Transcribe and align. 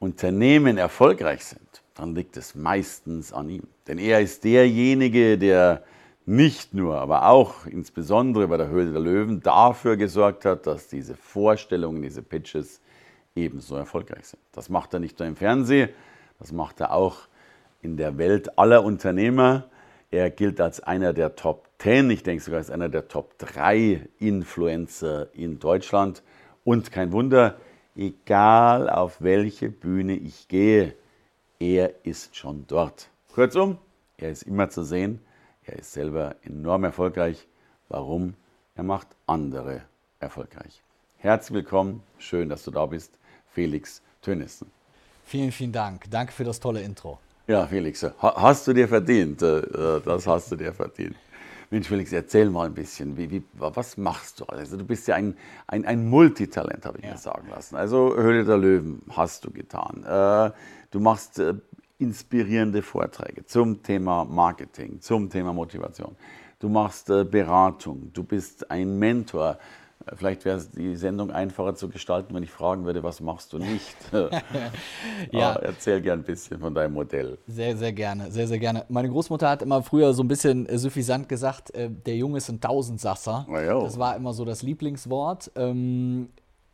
Unternehmen 0.00 0.78
erfolgreich 0.78 1.44
sind, 1.44 1.82
dann 1.94 2.14
liegt 2.14 2.36
es 2.36 2.54
meistens 2.54 3.32
an 3.32 3.50
ihm. 3.50 3.64
Denn 3.86 3.98
er 3.98 4.20
ist 4.20 4.42
derjenige, 4.44 5.38
der 5.38 5.84
nicht 6.24 6.74
nur, 6.74 6.98
aber 6.98 7.28
auch 7.28 7.66
insbesondere 7.66 8.48
bei 8.48 8.56
der 8.56 8.68
Höhle 8.68 8.92
der 8.92 9.00
Löwen 9.00 9.42
dafür 9.42 9.96
gesorgt 9.96 10.44
hat, 10.46 10.66
dass 10.66 10.88
diese 10.88 11.14
Vorstellungen, 11.14 12.02
diese 12.02 12.22
Pitches 12.22 12.80
ebenso 13.34 13.76
erfolgreich 13.76 14.26
sind. 14.28 14.40
Das 14.52 14.70
macht 14.70 14.94
er 14.94 15.00
nicht 15.00 15.18
nur 15.18 15.28
im 15.28 15.36
Fernsehen, 15.36 15.90
das 16.38 16.50
macht 16.50 16.80
er 16.80 16.92
auch 16.92 17.18
in 17.82 17.96
der 17.96 18.16
Welt 18.16 18.58
aller 18.58 18.82
Unternehmer. 18.82 19.68
Er 20.10 20.30
gilt 20.30 20.60
als 20.60 20.80
einer 20.80 21.12
der 21.12 21.36
Top 21.36 21.68
10, 21.78 22.10
ich 22.10 22.22
denke 22.22 22.42
sogar 22.42 22.58
als 22.58 22.70
einer 22.70 22.88
der 22.88 23.08
Top 23.08 23.36
3 23.38 24.08
Influencer 24.18 25.28
in 25.34 25.58
Deutschland. 25.58 26.22
Und 26.64 26.90
kein 26.90 27.12
Wunder, 27.12 27.56
egal 27.96 28.88
auf 28.88 29.20
welche 29.20 29.68
Bühne 29.68 30.14
ich 30.14 30.48
gehe, 30.48 30.94
er 31.58 32.04
ist 32.04 32.36
schon 32.36 32.64
dort. 32.66 33.10
Kurzum, 33.34 33.78
er 34.16 34.30
ist 34.30 34.42
immer 34.42 34.68
zu 34.70 34.82
sehen, 34.82 35.20
er 35.64 35.78
ist 35.78 35.92
selber 35.92 36.36
enorm 36.42 36.84
erfolgreich. 36.84 37.46
Warum? 37.88 38.34
Er 38.74 38.82
macht 38.82 39.08
andere 39.26 39.82
erfolgreich. 40.20 40.82
Herzlich 41.18 41.54
willkommen, 41.54 42.02
schön, 42.18 42.48
dass 42.48 42.64
du 42.64 42.70
da 42.70 42.86
bist, 42.86 43.12
Felix 43.52 44.00
Tönissen. 44.22 44.70
Vielen, 45.24 45.52
vielen 45.52 45.72
Dank. 45.72 46.10
Danke 46.10 46.32
für 46.32 46.44
das 46.44 46.58
tolle 46.58 46.82
Intro. 46.82 47.18
Ja, 47.46 47.66
Felix, 47.66 48.06
hast 48.20 48.66
du 48.66 48.72
dir 48.72 48.88
verdient. 48.88 49.42
Äh, 49.42 49.58
äh, 49.58 50.00
das 50.04 50.26
hast 50.26 50.52
du 50.52 50.56
dir 50.56 50.72
verdient. 50.72 51.16
Mensch, 51.72 51.86
Felix, 51.86 52.12
erzähl 52.12 52.50
mal 52.50 52.66
ein 52.66 52.74
bisschen, 52.74 53.16
wie, 53.16 53.30
wie, 53.30 53.42
was 53.52 53.96
machst 53.96 54.40
du? 54.40 54.44
Also 54.46 54.76
du 54.76 54.84
bist 54.84 55.06
ja 55.06 55.14
ein, 55.14 55.36
ein, 55.68 55.84
ein 55.84 56.08
Multitalent, 56.08 56.84
habe 56.84 56.98
ich 56.98 57.04
ja. 57.04 57.12
mir 57.12 57.16
sagen 57.16 57.48
lassen. 57.48 57.76
Also 57.76 58.16
Höhle 58.16 58.44
der 58.44 58.58
Löwen 58.58 59.02
hast 59.10 59.44
du 59.44 59.52
getan. 59.52 60.02
Äh, 60.04 60.50
du 60.90 60.98
machst 60.98 61.38
äh, 61.38 61.54
inspirierende 61.98 62.82
Vorträge 62.82 63.46
zum 63.46 63.84
Thema 63.84 64.24
Marketing, 64.24 65.00
zum 65.00 65.30
Thema 65.30 65.52
Motivation. 65.52 66.16
Du 66.58 66.68
machst 66.68 67.08
äh, 67.08 67.22
Beratung, 67.22 68.10
du 68.12 68.24
bist 68.24 68.68
ein 68.68 68.98
Mentor. 68.98 69.58
Vielleicht 70.14 70.44
wäre 70.44 70.60
die 70.74 70.96
Sendung 70.96 71.30
einfacher 71.30 71.74
zu 71.74 71.88
gestalten, 71.88 72.34
wenn 72.34 72.42
ich 72.42 72.50
fragen 72.50 72.84
würde, 72.84 73.02
was 73.02 73.20
machst 73.20 73.52
du 73.52 73.58
nicht? 73.58 73.96
ja. 75.30 75.52
erzähl 75.54 76.00
gern 76.00 76.20
ein 76.20 76.24
bisschen 76.24 76.58
von 76.58 76.74
deinem 76.74 76.94
Modell. 76.94 77.38
Sehr, 77.46 77.76
sehr 77.76 77.92
gerne, 77.92 78.30
sehr, 78.30 78.48
sehr 78.48 78.58
gerne. 78.58 78.86
Meine 78.88 79.10
Großmutter 79.10 79.48
hat 79.48 79.62
immer 79.62 79.82
früher 79.82 80.14
so 80.14 80.22
ein 80.22 80.28
bisschen 80.28 80.66
äh, 80.66 80.78
suffisant 80.78 81.28
gesagt, 81.28 81.74
äh, 81.74 81.90
der 81.90 82.16
Junge 82.16 82.38
ist 82.38 82.48
ein 82.48 82.60
Tausendsasser. 82.60 83.46
Das 83.48 83.98
war 83.98 84.16
immer 84.16 84.32
so 84.32 84.44
das 84.44 84.62
Lieblingswort. 84.62 85.52
Ähm, 85.54 86.30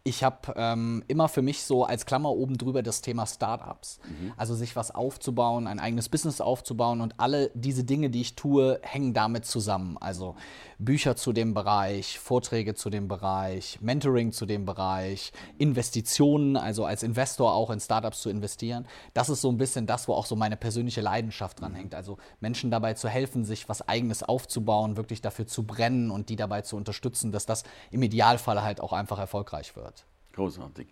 ich 0.07 0.23
habe 0.23 0.55
ähm, 0.55 1.03
immer 1.09 1.29
für 1.29 1.43
mich 1.43 1.65
so 1.65 1.85
als 1.85 2.07
Klammer 2.07 2.31
oben 2.31 2.59
drüber 2.59 2.85
das 2.85 3.01
Thema 3.01 3.27
Startups. 3.27 3.99
Mhm. 4.05 4.33
Also 4.37 4.55
sich 4.55 4.77
was 4.77 4.93
aufzubauen, 4.93 5.67
ein 5.67 5.81
eigenes 5.81 6.09
Business 6.09 6.41
aufzubauen 6.41 7.01
und 7.01 7.19
alle 7.19 7.51
diese 7.55 7.83
Dinge, 7.83 8.09
die 8.09 8.21
ich 8.21 8.37
tue, 8.37 8.79
hängen 8.83 9.15
damit 9.15 9.47
zusammen. 9.47 9.99
Also 9.99 10.37
Bücher 10.79 11.17
zu 11.17 11.33
dem 11.33 11.55
Bereich, 11.55 12.21
Vorträge 12.21 12.75
zu 12.75 12.89
dem 12.89 13.09
Bereich, 13.09 13.81
Mentoring 13.81 14.31
zu 14.31 14.47
dem 14.47 14.65
Bereich, 14.65 15.33
Investitionen, 15.59 16.57
also 16.57 16.85
als 16.85 17.03
Investor 17.03 17.53
auch 17.53 17.71
in 17.71 17.81
Startups 17.81 18.21
zu 18.21 18.31
investieren. 18.31 18.87
Das 19.13 19.29
ist 19.29 19.41
so 19.41 19.51
ein 19.51 19.57
bisschen 19.57 19.89
das, 19.89 20.07
wo 20.07 20.13
auch 20.13 20.27
so 20.27 20.37
meine 20.37 20.57
persönliche 20.57 21.01
Leidenschaft 21.01 21.61
dran 21.61 21.75
hängt. 21.75 21.97
Also 21.97 22.19
Menschen 22.39 22.71
dabei 22.71 22.95
zu 22.95 23.09
helfen, 23.09 23.45
sich 23.45 23.69
was 23.69 23.89
eigenes 23.89 24.23
aufzubauen, 24.23 24.97
wirklich 24.97 25.21
dafür 25.21 25.49
zu 25.49 25.65
brennen 25.65 26.13
und 26.13 26.29
die 26.29 26.37
dabei 26.37 26.63
zu 26.63 26.77
unterstützen, 26.77 27.33
dass 27.33 27.45
das 27.45 27.65
im 27.91 28.05
Idealfall 28.05 28.63
halt 28.63 28.81
auch 28.81 28.93
einfach 28.93 29.19
erfolgreich 29.19 29.75
wird. 29.75 29.96
Großartig. 30.37 30.87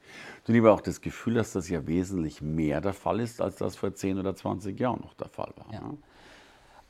Du 0.45 0.53
lieber 0.53 0.73
auch 0.73 0.81
das 0.81 1.03
Gefühl, 1.03 1.35
dass 1.35 1.53
das 1.53 1.69
ja 1.69 1.87
wesentlich 1.87 2.41
mehr 2.41 2.81
der 2.81 2.95
Fall 2.95 3.21
ist, 3.21 3.43
als 3.43 3.57
das 3.57 3.77
vor 3.77 3.95
10 3.95 4.19
oder 4.19 4.35
20 4.35 4.81
Jahren 4.81 5.03
noch 5.03 5.13
der 5.15 5.29
Fall 5.29 5.53
war. 5.57 5.73
Ja. 5.73 5.81
Ne? 5.83 5.99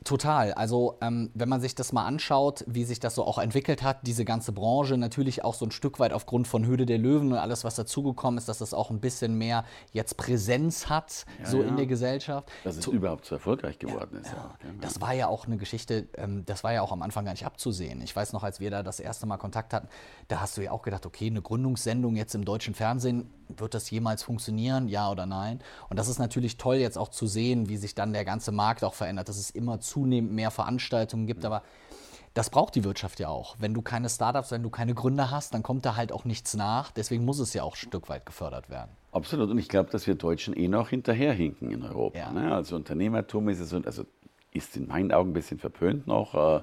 Total. 0.05 0.53
Also 0.53 0.99
ähm, 1.01 1.31
wenn 1.33 1.49
man 1.49 1.61
sich 1.61 1.73
das 1.73 1.91
mal 1.91 2.05
anschaut, 2.05 2.63
wie 2.67 2.83
sich 2.85 2.99
das 2.99 3.15
so 3.15 3.25
auch 3.25 3.39
entwickelt 3.39 3.81
hat, 3.81 4.05
diese 4.05 4.23
ganze 4.23 4.51
Branche, 4.51 4.97
natürlich 4.97 5.43
auch 5.43 5.55
so 5.55 5.65
ein 5.65 5.71
Stück 5.71 5.99
weit 5.99 6.13
aufgrund 6.13 6.47
von 6.47 6.63
Höhle 6.63 6.85
der 6.85 6.99
Löwen 6.99 7.31
und 7.31 7.39
alles, 7.39 7.63
was 7.63 7.73
dazugekommen 7.73 8.37
ist, 8.37 8.47
dass 8.47 8.59
das 8.59 8.75
auch 8.75 8.91
ein 8.91 8.99
bisschen 8.99 9.35
mehr 9.35 9.65
jetzt 9.93 10.15
Präsenz 10.15 10.89
hat, 10.89 11.25
ja, 11.39 11.49
so 11.49 11.59
ja. 11.59 11.67
in 11.67 11.75
der 11.75 11.87
Gesellschaft. 11.87 12.47
Dass 12.63 12.77
es 12.77 12.85
to 12.85 12.91
überhaupt 12.91 13.25
so 13.25 13.33
erfolgreich 13.33 13.79
geworden 13.79 14.11
ja, 14.13 14.19
ist. 14.19 14.35
Das 14.79 15.01
war 15.01 15.13
ja 15.13 15.27
auch 15.27 15.47
eine 15.47 15.57
Geschichte, 15.57 16.07
ähm, 16.17 16.45
das 16.45 16.63
war 16.63 16.71
ja 16.71 16.83
auch 16.83 16.91
am 16.91 17.01
Anfang 17.01 17.25
gar 17.25 17.31
nicht 17.31 17.47
abzusehen. 17.47 17.99
Ich 18.03 18.15
weiß 18.15 18.31
noch, 18.31 18.43
als 18.43 18.59
wir 18.59 18.69
da 18.69 18.83
das 18.83 18.99
erste 18.99 19.25
Mal 19.25 19.37
Kontakt 19.37 19.73
hatten, 19.73 19.87
da 20.27 20.39
hast 20.39 20.55
du 20.55 20.61
ja 20.61 20.69
auch 20.69 20.83
gedacht, 20.83 21.07
okay, 21.07 21.25
eine 21.25 21.41
Gründungssendung 21.41 22.15
jetzt 22.15 22.35
im 22.35 22.45
deutschen 22.45 22.75
Fernsehen, 22.75 23.27
wird 23.49 23.73
das 23.73 23.89
jemals 23.89 24.23
funktionieren, 24.23 24.87
ja 24.87 25.09
oder 25.09 25.25
nein? 25.25 25.59
Und 25.89 25.97
das 25.97 26.07
ist 26.07 26.19
natürlich 26.19 26.57
toll 26.57 26.75
jetzt 26.75 26.97
auch 26.97 27.09
zu 27.09 27.27
sehen, 27.27 27.69
wie 27.69 27.77
sich 27.77 27.95
dann 27.95 28.13
der 28.13 28.25
ganze 28.25 28.51
Markt 28.51 28.83
auch 28.83 28.93
verändert, 28.93 29.29
dass 29.29 29.37
es 29.37 29.49
immer 29.49 29.79
zunehmend 29.79 30.31
mehr 30.33 30.51
Veranstaltungen 30.51 31.27
gibt, 31.27 31.45
aber 31.45 31.63
das 32.35 32.49
braucht 32.49 32.75
die 32.75 32.83
Wirtschaft 32.83 33.21
ja 33.21 33.29
auch. 33.29 33.55
Wenn 33.59 33.73
du 33.73 33.81
keine 33.81 34.09
Startups, 34.09 34.51
wenn 34.51 34.61
du 34.61 34.69
keine 34.69 34.93
Gründer 34.93 35.31
hast, 35.31 35.53
dann 35.53 35.63
kommt 35.63 35.85
da 35.85 35.95
halt 35.95 36.11
auch 36.11 36.25
nichts 36.25 36.53
nach. 36.53 36.91
Deswegen 36.91 37.23
muss 37.23 37.39
es 37.39 37.53
ja 37.53 37.63
auch 37.63 37.75
ein 37.75 37.77
Stück 37.77 38.09
weit 38.09 38.25
gefördert 38.25 38.69
werden. 38.69 38.91
Absolut. 39.13 39.49
Und 39.49 39.57
ich 39.57 39.69
glaube, 39.69 39.89
dass 39.89 40.05
wir 40.05 40.15
Deutschen 40.15 40.53
eh 40.53 40.67
noch 40.67 40.89
hinterherhinken 40.89 41.71
in 41.71 41.83
Europa. 41.83 42.19
Ja. 42.19 42.31
Ne? 42.33 42.53
Also 42.53 42.75
Unternehmertum 42.75 43.47
ist 43.47 43.61
es, 43.61 43.73
also 43.73 44.03
ist 44.51 44.75
in 44.75 44.87
meinen 44.87 45.13
Augen 45.13 45.29
ein 45.29 45.33
bisschen 45.33 45.59
verpönt 45.59 46.07
noch. 46.07 46.35
Äh, 46.35 46.61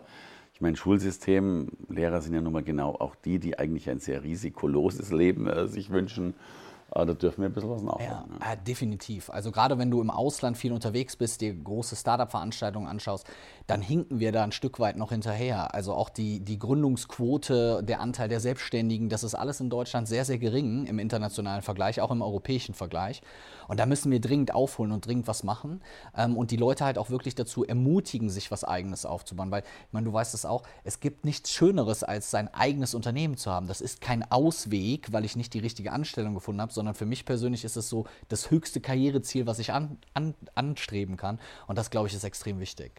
ich 0.53 0.61
meine, 0.61 0.77
Schulsystem, 0.77 1.69
Lehrer 1.89 2.21
sind 2.21 2.35
ja 2.35 2.43
nun 2.43 2.53
mal 2.53 2.63
genau 2.63 2.91
auch 2.91 3.15
die, 3.15 3.39
die 3.39 3.59
eigentlich 3.59 3.89
ein 3.89 3.99
sehr 3.99 4.23
risikoloses 4.23 5.11
Leben 5.11 5.47
äh, 5.47 5.67
sich 5.69 5.89
wünschen. 5.89 6.35
Aber 6.95 7.07
da 7.07 7.15
dürfen 7.15 7.41
wir 7.41 7.49
ein 7.49 7.55
bisschen 7.55 7.71
was 7.71 7.83
nachholen. 7.83 8.07
Ja, 8.07 8.27
ja. 8.41 8.51
ja, 8.51 8.57
definitiv. 8.57 9.31
Also 9.31 9.51
gerade 9.51 9.79
wenn 9.79 9.91
du 9.91 10.03
im 10.03 10.11
Ausland 10.11 10.59
viel 10.59 10.73
unterwegs 10.73 11.17
bist, 11.17 11.41
dir 11.41 11.55
große 11.55 11.97
Startup-Veranstaltungen 11.97 12.87
anschaust, 12.87 13.27
dann 13.67 13.81
hinken 13.81 14.21
wir 14.21 14.31
da 14.31 14.45
ein 14.45 14.53
Stück 14.53 14.79
weit 14.79 14.99
noch 14.99 15.11
hinterher. 15.11 15.75
Also 15.75 15.95
auch 15.95 16.11
die, 16.11 16.41
die 16.41 16.59
Gründungsquote, 16.59 17.83
der 17.83 18.01
Anteil 18.01 18.29
der 18.29 18.41
Selbstständigen, 18.41 19.09
das 19.09 19.25
ist 19.25 19.35
alles 19.35 19.61
in 19.61 19.71
Deutschland 19.71 20.07
sehr, 20.07 20.27
sehr 20.27 20.37
gering 20.37 20.85
im 20.85 20.99
internationalen 20.99 21.63
Vergleich, 21.63 22.01
auch 22.03 22.11
im 22.11 22.21
europäischen 22.21 22.75
Vergleich. 22.75 23.23
Und 23.69 23.81
da 23.81 23.87
müssen 23.87 24.13
wir 24.13 24.21
dringend 24.21 24.55
aufholen 24.55 24.93
und 24.93 25.07
dringend 25.07 25.27
was 25.29 25.45
machen 25.45 25.81
ähm, 26.15 26.37
und 26.37 26.51
die 26.51 26.57
Leute 26.59 26.85
halt 26.85 26.99
auch 26.99 27.09
wirklich 27.09 27.35
dazu 27.35 27.65
ermutigen, 27.65 28.29
sich 28.29 28.51
was 28.51 28.65
Eigenes 28.65 29.07
aufzubauen. 29.07 29.51
Weil, 29.51 29.63
ich 29.63 29.93
meine, 29.93 30.05
du 30.05 30.13
weißt 30.13 30.35
es 30.35 30.45
auch, 30.45 30.63
es 30.85 31.01
gibt 31.01 31.25
nichts 31.25 31.51
Schöneres, 31.53 32.05
als 32.05 32.31
sein 32.31 32.53
eigenes 32.53 32.95
Unternehmen 32.95 33.39
zu 33.39 33.51
haben. 33.51 33.67
Das 33.67 33.81
ist 33.81 34.03
kein 34.03 34.31
Ausweg, 34.31 35.13
weil 35.13 35.25
ich 35.25 35.37
nicht 35.37 35.55
die 35.55 35.61
richtige 35.61 35.93
Anstellung 35.93 36.35
gefunden 36.35 36.61
habe, 36.61 36.73
sondern 36.83 36.97
für 36.97 37.07
mich 37.07 37.25
persönlich 37.25 37.65
ist 37.65 37.77
es 37.77 37.89
so 37.89 38.07
das 38.29 38.51
höchste 38.51 38.81
Karriereziel, 38.81 39.47
was 39.47 39.61
ich 39.61 39.73
an, 39.73 39.99
an, 40.15 40.35
anstreben 40.57 41.17
kann. 41.17 41.39
Und 41.69 41.79
das, 41.79 41.91
glaube 41.91 42.09
ich, 42.09 42.15
ist 42.15 42.25
extrem 42.25 42.59
wichtig. 42.59 42.91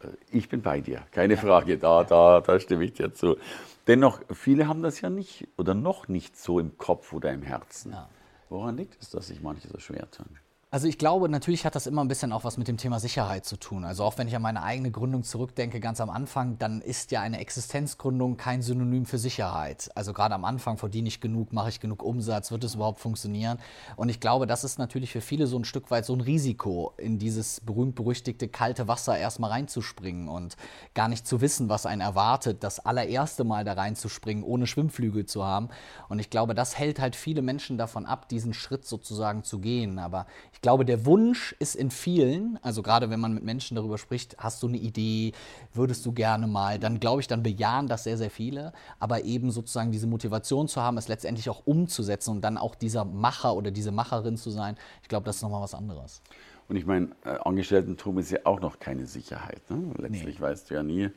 Äh, 0.00 0.08
ich 0.30 0.50
bin 0.50 0.60
bei 0.60 0.82
dir, 0.82 1.02
keine 1.12 1.38
Frage, 1.38 1.78
da, 1.78 2.04
da, 2.04 2.42
da 2.42 2.60
stimme 2.60 2.84
ich 2.84 2.92
dir 2.92 3.14
zu. 3.14 3.38
Dennoch, 3.86 4.20
viele 4.34 4.68
haben 4.68 4.82
das 4.82 5.00
ja 5.00 5.08
nicht 5.08 5.48
oder 5.56 5.72
noch 5.72 6.08
nicht 6.08 6.36
so 6.36 6.60
im 6.60 6.76
Kopf 6.76 7.14
oder 7.14 7.32
im 7.32 7.40
Herzen. 7.40 7.92
Ja. 7.92 8.10
Woran 8.50 8.76
liegt 8.76 9.00
es, 9.00 9.08
dass 9.08 9.28
sich 9.28 9.40
manche 9.40 9.66
so 9.68 9.78
schwer 9.78 10.10
tun? 10.10 10.38
Also 10.74 10.88
ich 10.88 10.96
glaube, 10.96 11.28
natürlich 11.28 11.66
hat 11.66 11.74
das 11.74 11.86
immer 11.86 12.02
ein 12.02 12.08
bisschen 12.08 12.32
auch 12.32 12.44
was 12.44 12.56
mit 12.56 12.66
dem 12.66 12.78
Thema 12.78 12.98
Sicherheit 12.98 13.44
zu 13.44 13.58
tun. 13.58 13.84
Also 13.84 14.04
auch 14.04 14.16
wenn 14.16 14.26
ich 14.26 14.34
an 14.34 14.40
meine 14.40 14.62
eigene 14.62 14.90
Gründung 14.90 15.22
zurückdenke, 15.22 15.80
ganz 15.80 16.00
am 16.00 16.08
Anfang, 16.08 16.58
dann 16.58 16.80
ist 16.80 17.10
ja 17.10 17.20
eine 17.20 17.40
Existenzgründung 17.40 18.38
kein 18.38 18.62
Synonym 18.62 19.04
für 19.04 19.18
Sicherheit. 19.18 19.90
Also 19.94 20.14
gerade 20.14 20.34
am 20.34 20.46
Anfang 20.46 20.78
verdiene 20.78 21.08
ich 21.08 21.20
genug, 21.20 21.52
mache 21.52 21.68
ich 21.68 21.78
genug 21.78 22.02
Umsatz, 22.02 22.52
wird 22.52 22.64
es 22.64 22.76
überhaupt 22.76 23.00
funktionieren? 23.00 23.58
Und 23.96 24.08
ich 24.08 24.18
glaube, 24.18 24.46
das 24.46 24.64
ist 24.64 24.78
natürlich 24.78 25.12
für 25.12 25.20
viele 25.20 25.46
so 25.46 25.58
ein 25.58 25.66
Stück 25.66 25.90
weit 25.90 26.06
so 26.06 26.14
ein 26.14 26.22
Risiko, 26.22 26.94
in 26.96 27.18
dieses 27.18 27.60
berühmt-berüchtigte 27.60 28.48
kalte 28.48 28.88
Wasser 28.88 29.18
erstmal 29.18 29.50
reinzuspringen 29.50 30.28
und 30.28 30.56
gar 30.94 31.08
nicht 31.08 31.26
zu 31.26 31.42
wissen, 31.42 31.68
was 31.68 31.84
einen 31.84 32.00
erwartet, 32.00 32.64
das 32.64 32.80
allererste 32.80 33.44
Mal 33.44 33.64
da 33.64 33.74
reinzuspringen, 33.74 34.42
ohne 34.42 34.66
Schwimmflügel 34.66 35.26
zu 35.26 35.44
haben. 35.44 35.68
Und 36.08 36.18
ich 36.18 36.30
glaube, 36.30 36.54
das 36.54 36.78
hält 36.78 36.98
halt 36.98 37.14
viele 37.14 37.42
Menschen 37.42 37.76
davon 37.76 38.06
ab, 38.06 38.30
diesen 38.30 38.54
Schritt 38.54 38.86
sozusagen 38.86 39.44
zu 39.44 39.58
gehen. 39.58 39.98
Aber 39.98 40.24
ich 40.54 40.61
glaube, 40.62 40.84
der 40.84 41.04
Wunsch 41.04 41.54
ist 41.58 41.74
in 41.74 41.90
vielen, 41.90 42.58
also 42.62 42.82
gerade 42.82 43.10
wenn 43.10 43.20
man 43.20 43.34
mit 43.34 43.42
Menschen 43.42 43.74
darüber 43.74 43.98
spricht, 43.98 44.36
hast 44.38 44.62
du 44.62 44.68
eine 44.68 44.78
Idee, 44.78 45.32
würdest 45.74 46.06
du 46.06 46.12
gerne 46.12 46.46
mal, 46.46 46.78
dann 46.78 47.00
glaube 47.00 47.20
ich, 47.20 47.26
dann 47.26 47.42
bejahen 47.42 47.88
das 47.88 48.04
sehr, 48.04 48.16
sehr 48.16 48.30
viele. 48.30 48.72
Aber 49.00 49.24
eben 49.24 49.50
sozusagen 49.50 49.92
diese 49.92 50.06
Motivation 50.06 50.68
zu 50.68 50.80
haben, 50.80 50.96
es 50.96 51.08
letztendlich 51.08 51.50
auch 51.50 51.62
umzusetzen 51.66 52.30
und 52.30 52.42
dann 52.42 52.56
auch 52.56 52.76
dieser 52.76 53.04
Macher 53.04 53.54
oder 53.54 53.70
diese 53.70 53.90
Macherin 53.90 54.36
zu 54.36 54.50
sein, 54.50 54.76
ich 55.02 55.08
glaube, 55.08 55.26
das 55.26 55.36
ist 55.36 55.42
nochmal 55.42 55.62
was 55.62 55.74
anderes. 55.74 56.22
Und 56.68 56.76
ich 56.76 56.86
meine, 56.86 57.08
äh, 57.24 57.36
Angestellten-Tum 57.44 58.18
ist 58.18 58.30
ja 58.30 58.38
auch 58.44 58.60
noch 58.60 58.78
keine 58.78 59.06
Sicherheit. 59.06 59.68
Ne? 59.68 59.92
Letztlich 59.98 60.38
nee. 60.38 60.40
weißt 60.40 60.70
du 60.70 60.74
ja 60.74 60.82
nie, 60.82 61.02
äh, 61.02 61.10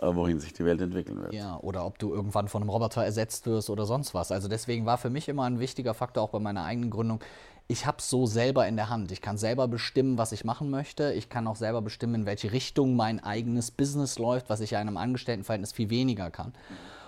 wohin 0.00 0.40
sich 0.40 0.52
die 0.52 0.64
Welt 0.64 0.80
entwickeln 0.80 1.22
wird. 1.22 1.32
Ja, 1.32 1.58
oder 1.60 1.86
ob 1.86 1.98
du 1.98 2.12
irgendwann 2.12 2.48
von 2.48 2.62
einem 2.62 2.70
Roboter 2.70 3.04
ersetzt 3.04 3.46
wirst 3.46 3.70
oder 3.70 3.86
sonst 3.86 4.12
was. 4.12 4.32
Also 4.32 4.48
deswegen 4.48 4.86
war 4.86 4.98
für 4.98 5.10
mich 5.10 5.28
immer 5.28 5.44
ein 5.44 5.60
wichtiger 5.60 5.94
Faktor 5.94 6.24
auch 6.24 6.30
bei 6.30 6.40
meiner 6.40 6.64
eigenen 6.64 6.90
Gründung. 6.90 7.20
Ich 7.68 7.86
habe 7.86 7.98
es 7.98 8.10
so 8.10 8.26
selber 8.26 8.66
in 8.66 8.76
der 8.76 8.88
Hand. 8.88 9.12
Ich 9.12 9.20
kann 9.20 9.38
selber 9.38 9.68
bestimmen, 9.68 10.18
was 10.18 10.32
ich 10.32 10.44
machen 10.44 10.70
möchte. 10.70 11.12
Ich 11.12 11.28
kann 11.28 11.46
auch 11.46 11.56
selber 11.56 11.80
bestimmen, 11.80 12.14
in 12.14 12.26
welche 12.26 12.52
Richtung 12.52 12.96
mein 12.96 13.22
eigenes 13.22 13.70
Business 13.70 14.18
läuft, 14.18 14.50
was 14.50 14.60
ich 14.60 14.72
ja 14.72 14.80
in 14.80 14.88
einem 14.88 14.96
Angestelltenverhältnis 14.96 15.72
viel 15.72 15.90
weniger 15.90 16.30
kann. 16.30 16.52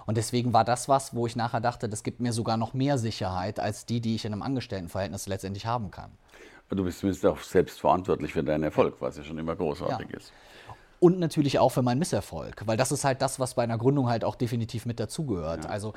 Und 0.06 0.16
deswegen 0.16 0.52
war 0.52 0.64
das 0.64 0.88
was, 0.88 1.14
wo 1.14 1.26
ich 1.26 1.36
nachher 1.36 1.60
dachte, 1.60 1.88
das 1.88 2.02
gibt 2.02 2.20
mir 2.20 2.32
sogar 2.32 2.56
noch 2.56 2.74
mehr 2.74 2.98
Sicherheit 2.98 3.58
als 3.58 3.86
die, 3.86 4.00
die 4.00 4.14
ich 4.14 4.24
in 4.24 4.32
einem 4.32 4.42
Angestelltenverhältnis 4.42 5.26
letztendlich 5.26 5.66
haben 5.66 5.90
kann. 5.90 6.12
Du 6.70 6.82
bist 6.82 7.00
zumindest 7.00 7.24
auch 7.26 7.38
selbst 7.38 7.80
verantwortlich 7.80 8.32
für 8.32 8.42
deinen 8.42 8.64
Erfolg, 8.64 8.96
was 9.00 9.16
ja 9.16 9.22
schon 9.22 9.38
immer 9.38 9.54
großartig 9.54 10.08
ja. 10.10 10.16
ist 10.18 10.32
und 11.00 11.18
natürlich 11.18 11.58
auch 11.58 11.70
für 11.70 11.82
meinen 11.82 11.98
Misserfolg, 11.98 12.62
weil 12.66 12.76
das 12.76 12.92
ist 12.92 13.04
halt 13.04 13.22
das, 13.22 13.38
was 13.40 13.54
bei 13.54 13.62
einer 13.62 13.78
Gründung 13.78 14.08
halt 14.08 14.24
auch 14.24 14.36
definitiv 14.36 14.86
mit 14.86 15.00
dazugehört. 15.00 15.64
Ja. 15.64 15.70
Also 15.70 15.92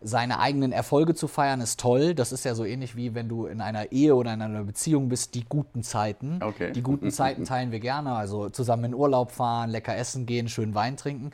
seine 0.00 0.40
eigenen 0.40 0.72
Erfolge 0.72 1.14
zu 1.14 1.28
feiern 1.28 1.60
ist 1.60 1.78
toll. 1.78 2.14
Das 2.14 2.32
ist 2.32 2.44
ja 2.44 2.54
so 2.54 2.64
ähnlich 2.64 2.96
wie 2.96 3.14
wenn 3.14 3.28
du 3.28 3.46
in 3.46 3.60
einer 3.60 3.92
Ehe 3.92 4.14
oder 4.14 4.34
in 4.34 4.42
einer 4.42 4.64
Beziehung 4.64 5.08
bist, 5.08 5.34
die 5.34 5.44
guten 5.44 5.82
Zeiten. 5.82 6.40
Okay. 6.42 6.72
Die 6.72 6.82
guten 6.82 7.10
Zeiten 7.12 7.44
teilen 7.44 7.70
wir 7.70 7.80
gerne, 7.80 8.14
also 8.14 8.48
zusammen 8.50 8.84
in 8.84 8.94
Urlaub 8.94 9.30
fahren, 9.30 9.70
lecker 9.70 9.96
essen 9.96 10.26
gehen, 10.26 10.48
schön 10.48 10.74
Wein 10.74 10.96
trinken. 10.96 11.30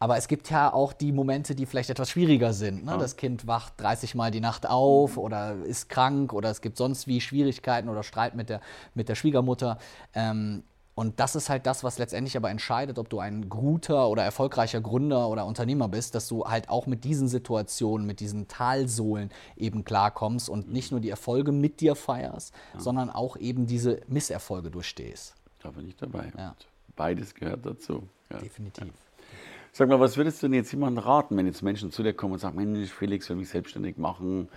Aber 0.00 0.18
es 0.18 0.28
gibt 0.28 0.50
ja 0.50 0.70
auch 0.72 0.92
die 0.92 1.12
Momente, 1.12 1.54
die 1.54 1.64
vielleicht 1.64 1.88
etwas 1.88 2.10
schwieriger 2.10 2.52
sind. 2.52 2.84
Ne? 2.84 2.92
Ja. 2.92 2.98
Das 2.98 3.16
Kind 3.16 3.46
wacht 3.46 3.74
30 3.78 4.14
Mal 4.14 4.30
die 4.30 4.40
Nacht 4.40 4.68
auf 4.68 5.16
oder 5.16 5.54
ist 5.64 5.88
krank 5.88 6.34
oder 6.34 6.50
es 6.50 6.60
gibt 6.60 6.76
sonst 6.76 7.06
wie 7.06 7.22
Schwierigkeiten 7.22 7.88
oder 7.88 8.02
Streit 8.02 8.34
mit 8.34 8.50
der, 8.50 8.60
mit 8.94 9.08
der 9.08 9.14
Schwiegermutter. 9.14 9.78
Ähm, 10.12 10.62
und 10.94 11.18
das 11.18 11.34
ist 11.34 11.50
halt 11.50 11.66
das, 11.66 11.82
was 11.82 11.98
letztendlich 11.98 12.36
aber 12.36 12.50
entscheidet, 12.50 12.98
ob 12.98 13.08
du 13.08 13.18
ein 13.18 13.48
guter 13.48 14.08
oder 14.08 14.22
erfolgreicher 14.22 14.80
Gründer 14.80 15.28
oder 15.28 15.44
Unternehmer 15.44 15.88
bist, 15.88 16.14
dass 16.14 16.28
du 16.28 16.44
halt 16.44 16.68
auch 16.68 16.86
mit 16.86 17.02
diesen 17.04 17.26
Situationen, 17.26 18.06
mit 18.06 18.20
diesen 18.20 18.46
Talsohlen 18.46 19.30
eben 19.56 19.84
klarkommst 19.84 20.48
und 20.48 20.72
nicht 20.72 20.92
nur 20.92 21.00
die 21.00 21.10
Erfolge 21.10 21.50
mit 21.50 21.80
dir 21.80 21.96
feierst, 21.96 22.54
ja. 22.74 22.80
sondern 22.80 23.10
auch 23.10 23.36
eben 23.36 23.66
diese 23.66 24.00
Misserfolge 24.06 24.70
durchstehst. 24.70 25.34
Da 25.60 25.70
bin 25.70 25.88
ich 25.88 25.96
dabei. 25.96 26.32
Ja. 26.36 26.54
Beides 26.94 27.34
gehört 27.34 27.66
dazu. 27.66 28.06
Ja. 28.30 28.38
Definitiv. 28.38 28.92
Sag 29.72 29.88
mal, 29.88 29.98
was 29.98 30.16
würdest 30.16 30.40
du 30.40 30.46
denn 30.46 30.54
jetzt 30.54 30.70
jemandem 30.70 31.02
raten, 31.02 31.36
wenn 31.36 31.46
jetzt 31.46 31.62
Menschen 31.62 31.90
zu 31.90 32.04
dir 32.04 32.14
kommen 32.14 32.34
und 32.34 32.38
sagen, 32.38 32.56
Mensch, 32.56 32.90
Felix, 32.90 33.28
will 33.28 33.36
mich 33.36 33.48
selbstständig 33.48 33.96
machen, 33.96 34.48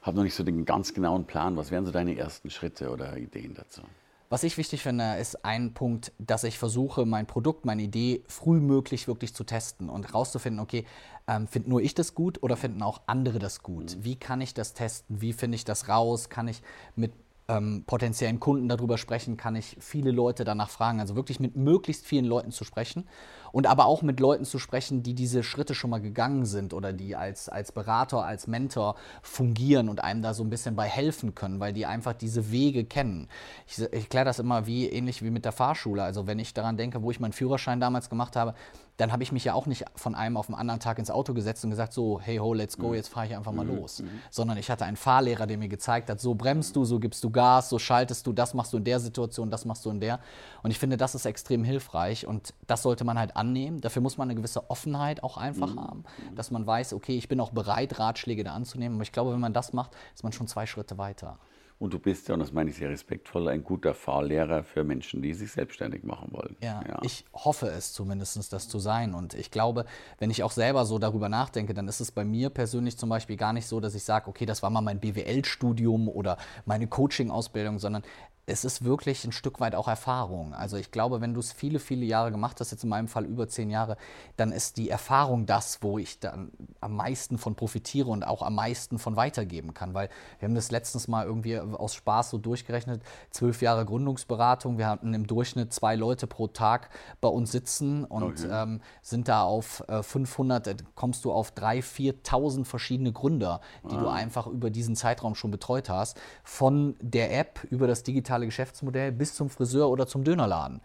habe 0.00 0.16
noch 0.16 0.24
nicht 0.24 0.34
so 0.34 0.42
den 0.42 0.64
ganz 0.64 0.94
genauen 0.94 1.26
Plan. 1.26 1.58
Was 1.58 1.70
wären 1.70 1.84
so 1.84 1.92
deine 1.92 2.16
ersten 2.16 2.48
Schritte 2.48 2.88
oder 2.88 3.18
Ideen 3.18 3.52
dazu? 3.52 3.82
Was 4.32 4.44
ich 4.44 4.56
wichtig 4.56 4.82
finde, 4.82 5.16
ist 5.16 5.44
ein 5.44 5.74
Punkt, 5.74 6.10
dass 6.16 6.44
ich 6.44 6.58
versuche, 6.58 7.04
mein 7.04 7.26
Produkt, 7.26 7.66
meine 7.66 7.82
Idee 7.82 8.24
frühmöglich 8.28 9.06
wirklich 9.06 9.34
zu 9.34 9.44
testen 9.44 9.90
und 9.90 10.14
rauszufinden, 10.14 10.58
okay, 10.58 10.86
ähm, 11.28 11.46
finden 11.46 11.68
nur 11.68 11.82
ich 11.82 11.94
das 11.94 12.14
gut 12.14 12.42
oder 12.42 12.56
finden 12.56 12.82
auch 12.82 13.02
andere 13.04 13.38
das 13.38 13.62
gut? 13.62 13.94
Mhm. 13.94 14.04
Wie 14.04 14.16
kann 14.16 14.40
ich 14.40 14.54
das 14.54 14.72
testen? 14.72 15.20
Wie 15.20 15.34
finde 15.34 15.56
ich 15.56 15.66
das 15.66 15.90
raus? 15.90 16.30
Kann 16.30 16.48
ich 16.48 16.62
mit 16.96 17.12
ähm, 17.48 17.84
potenziellen 17.86 18.40
Kunden 18.40 18.70
darüber 18.70 18.96
sprechen? 18.96 19.36
Kann 19.36 19.54
ich 19.54 19.76
viele 19.80 20.12
Leute 20.12 20.44
danach 20.44 20.70
fragen? 20.70 21.00
Also 21.00 21.14
wirklich 21.14 21.38
mit 21.38 21.54
möglichst 21.54 22.06
vielen 22.06 22.24
Leuten 22.24 22.52
zu 22.52 22.64
sprechen 22.64 23.04
und 23.52 23.66
aber 23.66 23.86
auch 23.86 24.02
mit 24.02 24.18
Leuten 24.18 24.44
zu 24.44 24.58
sprechen, 24.58 25.02
die 25.02 25.14
diese 25.14 25.42
Schritte 25.42 25.74
schon 25.74 25.90
mal 25.90 26.00
gegangen 26.00 26.46
sind 26.46 26.74
oder 26.74 26.92
die 26.92 27.14
als, 27.14 27.48
als 27.48 27.70
Berater, 27.72 28.24
als 28.24 28.46
Mentor 28.46 28.96
fungieren 29.22 29.88
und 29.88 30.02
einem 30.02 30.22
da 30.22 30.34
so 30.34 30.42
ein 30.42 30.50
bisschen 30.50 30.74
bei 30.74 30.88
helfen 30.88 31.34
können, 31.34 31.60
weil 31.60 31.72
die 31.72 31.86
einfach 31.86 32.14
diese 32.14 32.50
Wege 32.50 32.84
kennen. 32.84 33.28
Ich, 33.66 33.78
ich 33.78 33.92
erkläre 33.92 34.24
das 34.24 34.38
immer 34.38 34.66
wie 34.66 34.88
ähnlich 34.88 35.22
wie 35.22 35.30
mit 35.30 35.44
der 35.44 35.52
Fahrschule. 35.52 36.02
Also 36.02 36.26
wenn 36.26 36.38
ich 36.38 36.54
daran 36.54 36.76
denke, 36.76 37.02
wo 37.02 37.10
ich 37.10 37.20
meinen 37.20 37.32
Führerschein 37.32 37.80
damals 37.80 38.08
gemacht 38.08 38.36
habe, 38.36 38.54
dann 38.98 39.10
habe 39.10 39.22
ich 39.22 39.32
mich 39.32 39.44
ja 39.44 39.54
auch 39.54 39.66
nicht 39.66 39.84
von 39.96 40.14
einem 40.14 40.36
auf 40.36 40.46
den 40.46 40.54
anderen 40.54 40.78
Tag 40.78 40.98
ins 40.98 41.10
Auto 41.10 41.32
gesetzt 41.32 41.64
und 41.64 41.70
gesagt, 41.70 41.92
so, 41.92 42.20
hey 42.20 42.36
ho, 42.36 42.52
let's 42.52 42.76
go, 42.76 42.88
mhm. 42.88 42.94
jetzt 42.94 43.08
fahre 43.08 43.26
ich 43.26 43.34
einfach 43.34 43.52
mal 43.52 43.64
mhm. 43.64 43.76
los. 43.76 44.00
Mhm. 44.00 44.20
Sondern 44.30 44.58
ich 44.58 44.70
hatte 44.70 44.84
einen 44.84 44.96
Fahrlehrer, 44.96 45.46
der 45.46 45.56
mir 45.58 45.68
gezeigt 45.68 46.10
hat, 46.10 46.20
so 46.20 46.34
bremst 46.34 46.76
du, 46.76 46.84
so 46.84 47.00
gibst 47.00 47.24
du 47.24 47.30
Gas, 47.30 47.70
so 47.70 47.78
schaltest 47.78 48.26
du, 48.26 48.32
das 48.32 48.54
machst 48.54 48.72
du 48.72 48.76
in 48.76 48.84
der 48.84 49.00
Situation, 49.00 49.50
das 49.50 49.64
machst 49.64 49.84
du 49.86 49.90
in 49.90 50.00
der. 50.00 50.20
Und 50.62 50.70
ich 50.70 50.78
finde, 50.78 50.96
das 50.96 51.14
ist 51.14 51.24
extrem 51.24 51.64
hilfreich 51.64 52.26
und 52.26 52.52
das 52.66 52.82
sollte 52.82 53.04
man 53.04 53.18
halt 53.18 53.34
annehmen. 53.42 53.80
Dafür 53.80 54.00
muss 54.02 54.16
man 54.16 54.30
eine 54.30 54.36
gewisse 54.36 54.70
Offenheit 54.70 55.24
auch 55.24 55.36
einfach 55.36 55.74
mhm. 55.74 55.80
haben, 55.80 56.04
dass 56.36 56.52
man 56.52 56.64
weiß, 56.64 56.92
okay, 56.92 57.16
ich 57.16 57.28
bin 57.28 57.40
auch 57.40 57.50
bereit, 57.50 57.98
Ratschläge 57.98 58.44
da 58.44 58.54
anzunehmen. 58.54 58.96
Aber 58.96 59.02
ich 59.02 59.12
glaube, 59.12 59.32
wenn 59.32 59.40
man 59.40 59.52
das 59.52 59.72
macht, 59.72 59.96
ist 60.14 60.22
man 60.22 60.32
schon 60.32 60.46
zwei 60.46 60.64
Schritte 60.66 60.96
weiter. 60.96 61.38
Und 61.82 61.92
du 61.92 61.98
bist 61.98 62.28
ja, 62.28 62.34
und 62.34 62.38
das 62.38 62.52
meine 62.52 62.70
ich 62.70 62.76
sehr 62.76 62.90
respektvoll, 62.90 63.48
ein 63.48 63.64
guter 63.64 63.92
Fahrlehrer 63.92 64.62
für 64.62 64.84
Menschen, 64.84 65.20
die 65.20 65.34
sich 65.34 65.50
selbstständig 65.50 66.04
machen 66.04 66.28
wollen. 66.30 66.54
Ja, 66.62 66.80
ja, 66.88 67.00
ich 67.02 67.24
hoffe 67.34 67.66
es 67.66 67.92
zumindest, 67.92 68.52
das 68.52 68.68
zu 68.68 68.78
sein. 68.78 69.14
Und 69.14 69.34
ich 69.34 69.50
glaube, 69.50 69.84
wenn 70.18 70.30
ich 70.30 70.44
auch 70.44 70.52
selber 70.52 70.84
so 70.84 71.00
darüber 71.00 71.28
nachdenke, 71.28 71.74
dann 71.74 71.88
ist 71.88 71.98
es 71.98 72.12
bei 72.12 72.24
mir 72.24 72.50
persönlich 72.50 72.96
zum 72.98 73.08
Beispiel 73.08 73.36
gar 73.36 73.52
nicht 73.52 73.66
so, 73.66 73.80
dass 73.80 73.96
ich 73.96 74.04
sage, 74.04 74.28
okay, 74.28 74.46
das 74.46 74.62
war 74.62 74.70
mal 74.70 74.80
mein 74.80 75.00
BWL-Studium 75.00 76.08
oder 76.08 76.36
meine 76.66 76.86
Coaching-Ausbildung, 76.86 77.80
sondern 77.80 78.04
es 78.46 78.64
ist 78.64 78.84
wirklich 78.84 79.24
ein 79.24 79.30
Stück 79.30 79.60
weit 79.60 79.76
auch 79.76 79.86
Erfahrung. 79.86 80.52
Also 80.52 80.76
ich 80.76 80.90
glaube, 80.90 81.20
wenn 81.20 81.32
du 81.32 81.38
es 81.38 81.52
viele, 81.52 81.78
viele 81.78 82.04
Jahre 82.04 82.32
gemacht 82.32 82.58
hast, 82.58 82.72
jetzt 82.72 82.82
in 82.82 82.90
meinem 82.90 83.06
Fall 83.06 83.24
über 83.24 83.46
zehn 83.46 83.70
Jahre, 83.70 83.96
dann 84.36 84.50
ist 84.50 84.78
die 84.78 84.90
Erfahrung 84.90 85.46
das, 85.46 85.80
wo 85.82 85.96
ich 85.98 86.18
dann 86.18 86.50
am 86.80 86.96
meisten 86.96 87.38
von 87.38 87.54
profitiere 87.54 88.10
und 88.10 88.24
auch 88.24 88.42
am 88.42 88.56
meisten 88.56 88.98
von 88.98 89.14
weitergeben 89.14 89.74
kann. 89.74 89.94
Weil 89.94 90.08
wir 90.40 90.48
haben 90.48 90.56
das 90.56 90.72
letztens 90.72 91.06
mal 91.06 91.24
irgendwie 91.24 91.56
aus 91.58 91.94
Spaß 91.94 92.30
so 92.30 92.38
durchgerechnet, 92.38 93.02
zwölf 93.30 93.62
Jahre 93.62 93.84
Gründungsberatung, 93.84 94.76
wir 94.76 94.88
hatten 94.88 95.14
im 95.14 95.28
Durchschnitt 95.28 95.72
zwei 95.72 95.94
Leute 95.94 96.26
pro 96.26 96.48
Tag 96.48 96.90
bei 97.20 97.28
uns 97.28 97.52
sitzen 97.52 98.04
und 98.04 98.40
okay. 98.44 98.48
ähm, 98.50 98.80
sind 99.02 99.28
da 99.28 99.42
auf 99.42 99.84
äh, 99.88 100.02
500, 100.02 100.66
äh, 100.66 100.76
kommst 100.96 101.24
du 101.24 101.30
auf 101.32 101.52
3.000, 101.52 102.24
4.000 102.24 102.64
verschiedene 102.64 103.12
Gründer, 103.12 103.60
die 103.88 103.94
ah. 103.94 104.00
du 104.00 104.08
einfach 104.08 104.48
über 104.48 104.70
diesen 104.70 104.96
Zeitraum 104.96 105.36
schon 105.36 105.52
betreut 105.52 105.88
hast. 105.88 106.20
Von 106.42 106.96
der 107.00 107.38
App 107.38 107.64
über 107.70 107.86
das 107.86 108.02
digitale 108.02 108.31
digitale 108.32 108.46
Geschäftsmodell 108.46 109.12
bis 109.12 109.34
zum 109.34 109.50
Friseur 109.50 109.90
oder 109.90 110.06
zum 110.06 110.24
Dönerladen. 110.24 110.80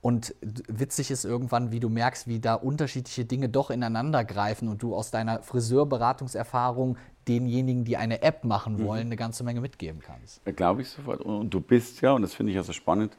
Und 0.00 0.34
witzig 0.40 1.10
ist 1.10 1.24
irgendwann, 1.24 1.72
wie 1.72 1.80
du 1.80 1.88
merkst, 1.88 2.28
wie 2.28 2.38
da 2.38 2.54
unterschiedliche 2.54 3.24
Dinge 3.24 3.48
doch 3.48 3.70
ineinander 3.70 4.24
greifen 4.24 4.68
und 4.68 4.82
du 4.82 4.94
aus 4.94 5.10
deiner 5.10 5.42
Friseurberatungserfahrung 5.42 6.96
denjenigen, 7.26 7.84
die 7.84 7.96
eine 7.96 8.22
App 8.22 8.44
machen 8.44 8.74
mhm. 8.74 8.84
wollen, 8.84 9.00
mhm. 9.00 9.08
eine 9.08 9.16
ganze 9.16 9.44
Menge 9.44 9.60
mitgeben 9.60 10.00
kannst. 10.00 10.40
Glaube 10.56 10.82
ich 10.82 10.88
sofort. 10.88 11.20
Und 11.20 11.52
du 11.52 11.60
bist 11.60 12.00
ja, 12.00 12.12
und 12.12 12.22
das 12.22 12.32
finde 12.32 12.52
ich 12.52 12.60
auch 12.60 12.64
so 12.64 12.72
spannend, 12.72 13.16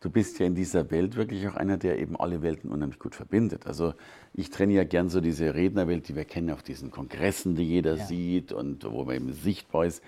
du 0.00 0.10
bist 0.10 0.38
ja 0.38 0.46
in 0.46 0.54
dieser 0.54 0.90
Welt 0.90 1.14
wirklich 1.14 1.46
auch 1.46 1.56
einer, 1.56 1.76
der 1.76 1.98
eben 1.98 2.18
alle 2.18 2.40
Welten 2.42 2.70
unheimlich 2.70 2.98
gut 2.98 3.14
verbindet. 3.14 3.66
Also 3.66 3.92
ich 4.32 4.50
trainiere 4.50 4.84
ja 4.84 4.88
gern 4.88 5.10
so 5.10 5.20
diese 5.20 5.54
Rednerwelt, 5.54 6.08
die 6.08 6.16
wir 6.16 6.24
kennen 6.24 6.50
auf 6.50 6.62
diesen 6.62 6.90
Kongressen, 6.90 7.54
die 7.54 7.64
jeder 7.64 7.96
ja. 7.96 8.06
sieht 8.06 8.50
und 8.50 8.90
wo 8.90 9.04
man 9.04 9.14
eben 9.14 9.32
sichtbar 9.34 9.84
ist. 9.84 10.02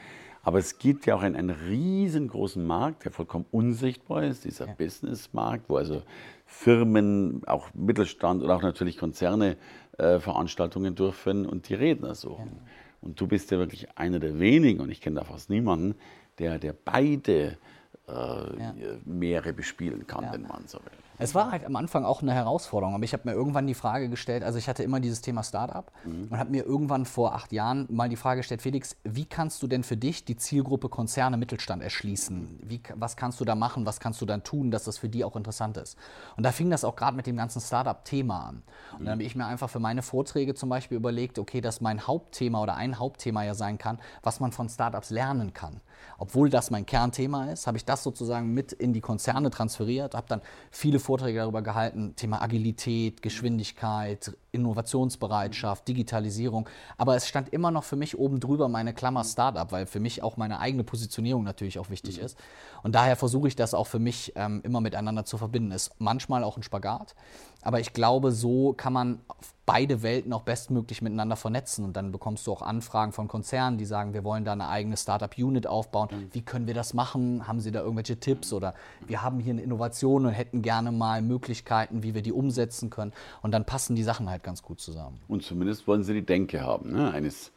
Aber 0.47 0.61
es 0.61 0.79
gibt 0.79 1.07
ja 1.07 1.17
auch 1.17 1.23
einen, 1.23 1.35
einen 1.35 1.51
riesengroßen 1.51 2.65
Markt, 2.65 3.05
der 3.05 3.11
vollkommen 3.11 3.47
unsichtbar 3.51 4.23
ist, 4.23 4.45
dieser 4.45 4.69
ja. 4.69 4.75
Businessmarkt, 4.75 5.69
wo 5.69 5.77
also 5.77 6.05
Firmen, 6.45 7.43
auch 7.49 7.75
Mittelstand 7.75 8.45
oder 8.45 8.55
auch 8.55 8.63
natürlich 8.63 8.97
Konzerne 8.97 9.57
äh, 9.99 10.21
Veranstaltungen 10.21 10.95
durchführen 10.95 11.47
und 11.47 11.69
die 11.69 11.75
Redner 11.75 12.15
suchen. 12.15 12.53
Ja. 12.55 12.71
Und 13.01 13.21
du 13.21 13.27
bist 13.27 13.51
ja 13.51 13.59
wirklich 13.59 13.99
einer 13.99 14.21
der 14.21 14.39
wenigen, 14.39 14.79
und 14.79 14.89
ich 14.89 15.01
kenne 15.01 15.17
da 15.17 15.25
fast 15.25 15.51
niemanden, 15.51 15.97
der, 16.39 16.61
der 16.61 16.75
beide 16.75 17.59
äh, 18.07 18.13
ja. 18.13 18.75
Meere 19.05 19.53
bespielen 19.53 20.07
kann, 20.07 20.29
wenn 20.31 20.43
man 20.43 20.69
so 20.69 20.79
will. 20.79 21.06
Es 21.19 21.35
war 21.35 21.51
halt 21.51 21.65
am 21.65 21.77
Anfang 21.77 22.05
auch 22.05 22.23
eine 22.23 22.33
Herausforderung, 22.33 22.95
aber 22.95 23.05
ich 23.05 23.13
habe 23.13 23.29
mir 23.29 23.35
irgendwann 23.35 23.67
die 23.67 23.75
Frage 23.75 24.09
gestellt, 24.09 24.45
also 24.45 24.59
ich 24.59 24.69
hatte 24.69 24.83
immer 24.83 25.01
dieses 25.01 25.21
Thema 25.21 25.43
Startup 25.43 25.91
mhm. 26.05 26.29
und 26.31 26.39
habe 26.39 26.51
mir 26.51 26.65
irgendwann 26.65 27.07
vor 27.07 27.35
acht 27.35 27.53
Jahren 27.53 27.87
mal 27.91 28.09
die 28.09 28.17
Frage 28.17 28.41
gestellt, 28.41 28.63
Felix, 28.63 28.97
wie 29.05 29.25
kannst 29.25 29.63
du 29.63 29.67
denn 29.67 29.83
für 29.83 29.97
dich 29.97 30.25
die 30.25 30.37
Zielgruppe 30.37 30.89
Konzerne 30.89 31.37
Mittelstand 31.37 31.83
erschließen? 31.83 32.61
Wie, 32.63 32.81
was 32.95 33.17
kannst 33.17 33.41
du 33.41 33.45
da 33.45 33.55
machen, 33.55 33.87
was 33.87 34.01
kannst 34.01 34.21
du 34.21 34.27
dann 34.27 34.43
tun, 34.43 34.71
dass 34.71 34.85
das 34.85 34.99
für 34.99 35.09
die 35.09 35.25
auch 35.25 35.37
interessant 35.37 35.77
ist? 35.77 35.97
Und 36.37 36.45
da 36.45 36.53
fing 36.53 36.71
das 36.71 36.85
auch 36.85 36.97
gerade 36.97 37.17
mit 37.17 37.27
dem 37.27 37.37
ganzen 37.37 37.61
Startup-Thema 37.61 38.49
an. 38.49 38.63
Und 38.99 39.05
dann 39.05 39.13
habe 39.13 39.23
ich 39.23 39.35
mir 39.37 39.47
einfach 39.47 39.71
für 39.71 39.81
meine 39.81 40.03
Vorträge 40.03 40.55
zum 40.55 40.69
Beispiel 40.69 40.97
überlegt, 40.97 41.39
okay, 41.39 41.61
dass 41.61 41.81
mein 41.81 42.07
Hauptthema 42.07 42.63
oder 42.63 42.77
ein 42.77 42.99
Hauptthema 42.99 43.43
ja 43.45 43.55
sein 43.55 43.79
kann, 43.79 43.99
was 44.23 44.41
man 44.41 44.53
von 44.53 44.69
Startups 44.69 45.11
lernen 45.11 45.53
kann. 45.53 45.81
Obwohl 46.19 46.49
das 46.51 46.71
mein 46.71 46.87
Kernthema 46.87 47.51
ist, 47.53 47.67
habe 47.67 47.77
ich 47.77 47.85
das 47.85 48.03
sozusagen 48.03 48.53
mit 48.55 48.73
in 48.73 48.93
die 48.93 49.01
Konzerne 49.01 49.51
transferiert, 49.51 50.15
habe 50.15 50.27
dann 50.29 50.41
viele 50.71 50.99
Vorträge 50.99 51.41
darüber 51.41 51.63
gehalten, 51.63 52.17
Thema 52.17 52.41
Agilität, 52.43 53.23
Geschwindigkeit, 53.23 54.37
Innovationsbereitschaft, 54.53 55.87
Digitalisierung. 55.87 56.69
Aber 56.97 57.17
es 57.17 57.29
stand 57.29 57.51
immer 57.51 57.71
noch 57.71 57.85
für 57.85 57.97
mich 57.97 58.19
oben 58.19 58.41
drüber 58.41 58.69
meine 58.69 58.95
Klammer 58.95 59.25
Startup, 59.25 59.71
weil 59.71 59.87
für 59.87 60.01
mich 60.01 60.23
auch 60.23 60.37
meine 60.37 60.61
eigene 60.61 60.85
Positionierung 60.85 61.45
natürlich 61.45 61.79
auch 61.79 61.91
wichtig 61.91 62.19
mhm. 62.19 62.25
ist. 62.25 62.39
Und 62.83 62.95
daher 62.95 63.17
versuche 63.17 63.49
ich 63.49 63.57
das 63.57 63.75
auch 63.75 63.87
für 63.87 63.99
mich 63.99 64.33
ähm, 64.37 64.61
immer 64.65 64.81
miteinander 64.81 65.25
zu 65.25 65.37
verbinden. 65.39 65.73
Ist 65.73 65.93
manchmal 65.99 66.45
auch 66.45 66.57
ein 66.57 66.63
Spagat. 66.63 67.15
Aber 67.63 67.81
ich 67.81 67.93
glaube, 67.93 68.33
so 68.33 68.73
kann 68.73 68.93
man 68.93 69.21
beide 69.67 70.03
Welten 70.03 70.33
auch 70.33 70.43
bestmöglich 70.43 71.03
miteinander 71.03 71.37
vernetzen. 71.37 71.85
Und 71.85 71.97
dann 71.97 72.13
bekommst 72.13 72.47
du 72.47 72.53
auch 72.53 72.63
Anfragen 72.63 73.13
von 73.13 73.27
Konzernen, 73.27 73.79
die 73.79 73.85
sagen, 73.85 74.15
wir 74.15 74.25
wollen 74.25 74.45
da 74.45 74.53
eine 74.53 74.69
eigene 74.69 74.97
Startup-Unit 74.97 75.67
aufbauen. 75.67 76.09
Mhm. 76.11 76.29
Wie 76.33 76.43
können 76.43 76.69
wir 76.69 76.75
das 76.75 76.95
machen? 76.95 77.47
Haben 77.49 77.61
Sie 77.61 77.73
da 77.73 77.81
irgendwelche 77.81 78.19
Tipps? 78.19 78.53
Oder 78.53 78.75
wir 79.07 79.23
haben 79.23 79.41
hier 79.41 79.53
eine 79.53 79.63
Innovation 79.63 80.25
und 80.25 80.33
hätten 80.33 80.63
gerne 80.63 80.93
mal 80.93 81.21
Möglichkeiten, 81.21 82.05
wie 82.05 82.15
wir 82.15 82.23
die 82.23 82.33
umsetzen 82.33 82.91
können. 82.91 83.13
Und 83.43 83.51
dann 83.51 83.65
passen 83.65 83.97
die 83.97 84.05
Sachen 84.05 84.31
halt 84.31 84.45
ganz 84.45 84.63
gut 84.63 84.81
zusammen. 84.81 85.21
Und 85.27 85.43
zumindest 85.43 85.87
wollen 85.89 86.05
Sie 86.05 86.15
die 86.15 86.25
Denke 86.25 86.61
haben, 86.61 86.93
ne? 86.93 87.11
eines 87.11 87.53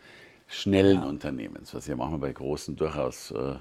schnellen 0.48 1.02
ja. 1.02 1.08
Unternehmens, 1.08 1.76
was 1.76 1.86
ja 1.86 1.96
manchmal 1.96 2.20
bei 2.20 2.34
großen 2.34 2.76
durchaus 2.76 3.30
äh, 3.32 3.56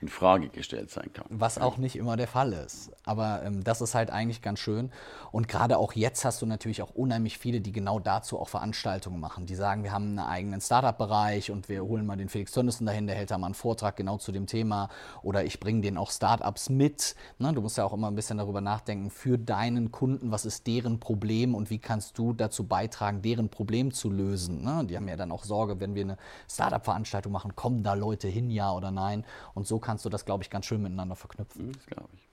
in 0.00 0.08
Frage 0.08 0.48
gestellt 0.48 0.90
sein 0.90 1.12
kann. 1.12 1.26
Was 1.28 1.58
auch 1.58 1.76
nicht 1.76 1.96
immer 1.96 2.16
der 2.16 2.26
Fall 2.26 2.54
ist. 2.54 2.90
Aber 3.04 3.42
ähm, 3.44 3.62
das 3.62 3.82
ist 3.82 3.94
halt 3.94 4.10
eigentlich 4.10 4.40
ganz 4.40 4.58
schön. 4.58 4.90
Und 5.30 5.46
gerade 5.46 5.76
auch 5.76 5.92
jetzt 5.92 6.24
hast 6.24 6.40
du 6.40 6.46
natürlich 6.46 6.80
auch 6.80 6.90
unheimlich 6.90 7.36
viele, 7.36 7.60
die 7.60 7.72
genau 7.72 8.00
dazu 8.00 8.38
auch 8.38 8.48
Veranstaltungen 8.48 9.20
machen. 9.20 9.44
Die 9.44 9.54
sagen, 9.54 9.84
wir 9.84 9.92
haben 9.92 10.18
einen 10.18 10.18
eigenen 10.18 10.60
Startup-Bereich 10.62 11.50
und 11.50 11.68
wir 11.68 11.84
holen 11.84 12.06
mal 12.06 12.16
den 12.16 12.30
Felix 12.30 12.52
Tönnissen 12.52 12.86
dahin, 12.86 13.06
der 13.06 13.16
hält 13.16 13.30
da 13.30 13.36
mal 13.36 13.48
einen 13.48 13.54
Vortrag 13.54 13.96
genau 13.96 14.16
zu 14.16 14.32
dem 14.32 14.46
Thema. 14.46 14.88
Oder 15.22 15.44
ich 15.44 15.60
bringe 15.60 15.82
denen 15.82 15.98
auch 15.98 16.10
Startups 16.10 16.70
mit. 16.70 17.14
Ne? 17.38 17.52
Du 17.52 17.60
musst 17.60 17.76
ja 17.76 17.84
auch 17.84 17.92
immer 17.92 18.08
ein 18.08 18.14
bisschen 18.14 18.38
darüber 18.38 18.62
nachdenken, 18.62 19.10
für 19.10 19.36
deinen 19.36 19.92
Kunden, 19.92 20.30
was 20.30 20.46
ist 20.46 20.66
deren 20.66 20.98
Problem 20.98 21.54
und 21.54 21.68
wie 21.68 21.78
kannst 21.78 22.16
du 22.16 22.32
dazu 22.32 22.64
beitragen, 22.64 23.20
deren 23.20 23.50
Problem 23.50 23.92
zu 23.92 24.08
lösen. 24.08 24.62
Ne? 24.62 24.86
Die 24.88 24.96
haben 24.96 25.08
ja 25.08 25.16
dann 25.16 25.30
auch 25.30 25.44
Sorge, 25.44 25.78
wenn 25.78 25.94
wir 25.94 26.04
eine 26.04 26.16
Startup-Veranstaltung 26.48 27.32
machen, 27.32 27.54
kommen 27.54 27.82
da 27.82 27.92
Leute 27.92 28.28
hin, 28.28 28.50
ja 28.50 28.72
oder 28.72 28.90
nein. 28.90 29.24
Und 29.52 29.66
so 29.66 29.78
kann 29.78 29.89
kannst 29.90 30.04
du 30.04 30.08
das, 30.08 30.24
glaube 30.24 30.44
ich, 30.44 30.50
ganz 30.50 30.66
schön 30.66 30.80
miteinander 30.82 31.16
verknüpfen. 31.16 31.72
Das 31.72 31.84
glaube 31.84 32.08
ich. 32.14 32.28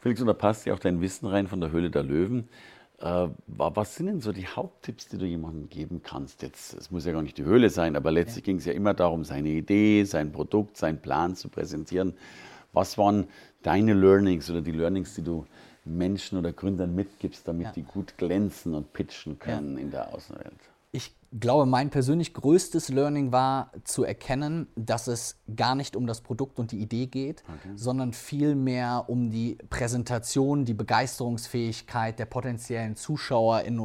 Felix, 0.00 0.20
und 0.20 0.26
da 0.26 0.34
passt 0.34 0.66
ja 0.66 0.74
auch 0.74 0.78
dein 0.78 1.00
Wissen 1.00 1.26
rein 1.26 1.46
von 1.46 1.58
der 1.58 1.70
Höhle 1.70 1.90
der 1.90 2.02
Löwen. 2.02 2.50
Äh, 2.98 3.28
was 3.46 3.94
sind 3.94 4.06
denn 4.06 4.20
so 4.20 4.32
die 4.32 4.46
Haupttipps, 4.46 5.08
die 5.08 5.16
du 5.16 5.24
jemandem 5.24 5.70
geben 5.70 6.02
kannst? 6.02 6.42
Jetzt, 6.42 6.74
es 6.74 6.90
muss 6.90 7.06
ja 7.06 7.12
gar 7.12 7.22
nicht 7.22 7.38
die 7.38 7.44
Höhle 7.44 7.70
sein, 7.70 7.96
aber 7.96 8.10
letztlich 8.10 8.44
ja. 8.44 8.52
ging 8.52 8.56
es 8.58 8.66
ja 8.66 8.74
immer 8.74 8.92
darum, 8.92 9.24
seine 9.24 9.48
Idee, 9.48 10.04
sein 10.04 10.30
Produkt, 10.30 10.76
seinen 10.76 11.00
Plan 11.00 11.36
zu 11.36 11.48
präsentieren. 11.48 12.12
Was 12.74 12.98
waren 12.98 13.28
deine 13.62 13.94
Learnings 13.94 14.50
oder 14.50 14.60
die 14.60 14.72
Learnings, 14.72 15.14
die 15.14 15.22
du 15.22 15.46
Menschen 15.86 16.36
oder 16.36 16.52
Gründern 16.52 16.94
mitgibst, 16.94 17.48
damit 17.48 17.68
ja. 17.68 17.72
die 17.72 17.82
gut 17.82 18.18
glänzen 18.18 18.74
und 18.74 18.92
pitchen 18.92 19.38
können 19.38 19.78
ja. 19.78 19.82
in 19.82 19.90
der 19.90 20.14
Außenwelt? 20.14 20.60
Ich 21.32 21.38
glaube, 21.38 21.64
mein 21.64 21.90
persönlich 21.90 22.34
größtes 22.34 22.88
Learning 22.88 23.30
war 23.30 23.70
zu 23.84 24.02
erkennen, 24.02 24.66
dass 24.74 25.06
es 25.06 25.38
gar 25.54 25.76
nicht 25.76 25.94
um 25.94 26.08
das 26.08 26.22
Produkt 26.22 26.58
und 26.58 26.72
die 26.72 26.80
Idee 26.80 27.06
geht, 27.06 27.44
okay. 27.46 27.72
sondern 27.76 28.12
vielmehr 28.12 29.04
um 29.06 29.30
die 29.30 29.56
Präsentation, 29.70 30.64
die 30.64 30.74
Begeisterungsfähigkeit 30.74 32.18
der 32.18 32.26
potenziellen 32.26 32.96
Zuschauer, 32.96 33.60
in, 33.60 33.78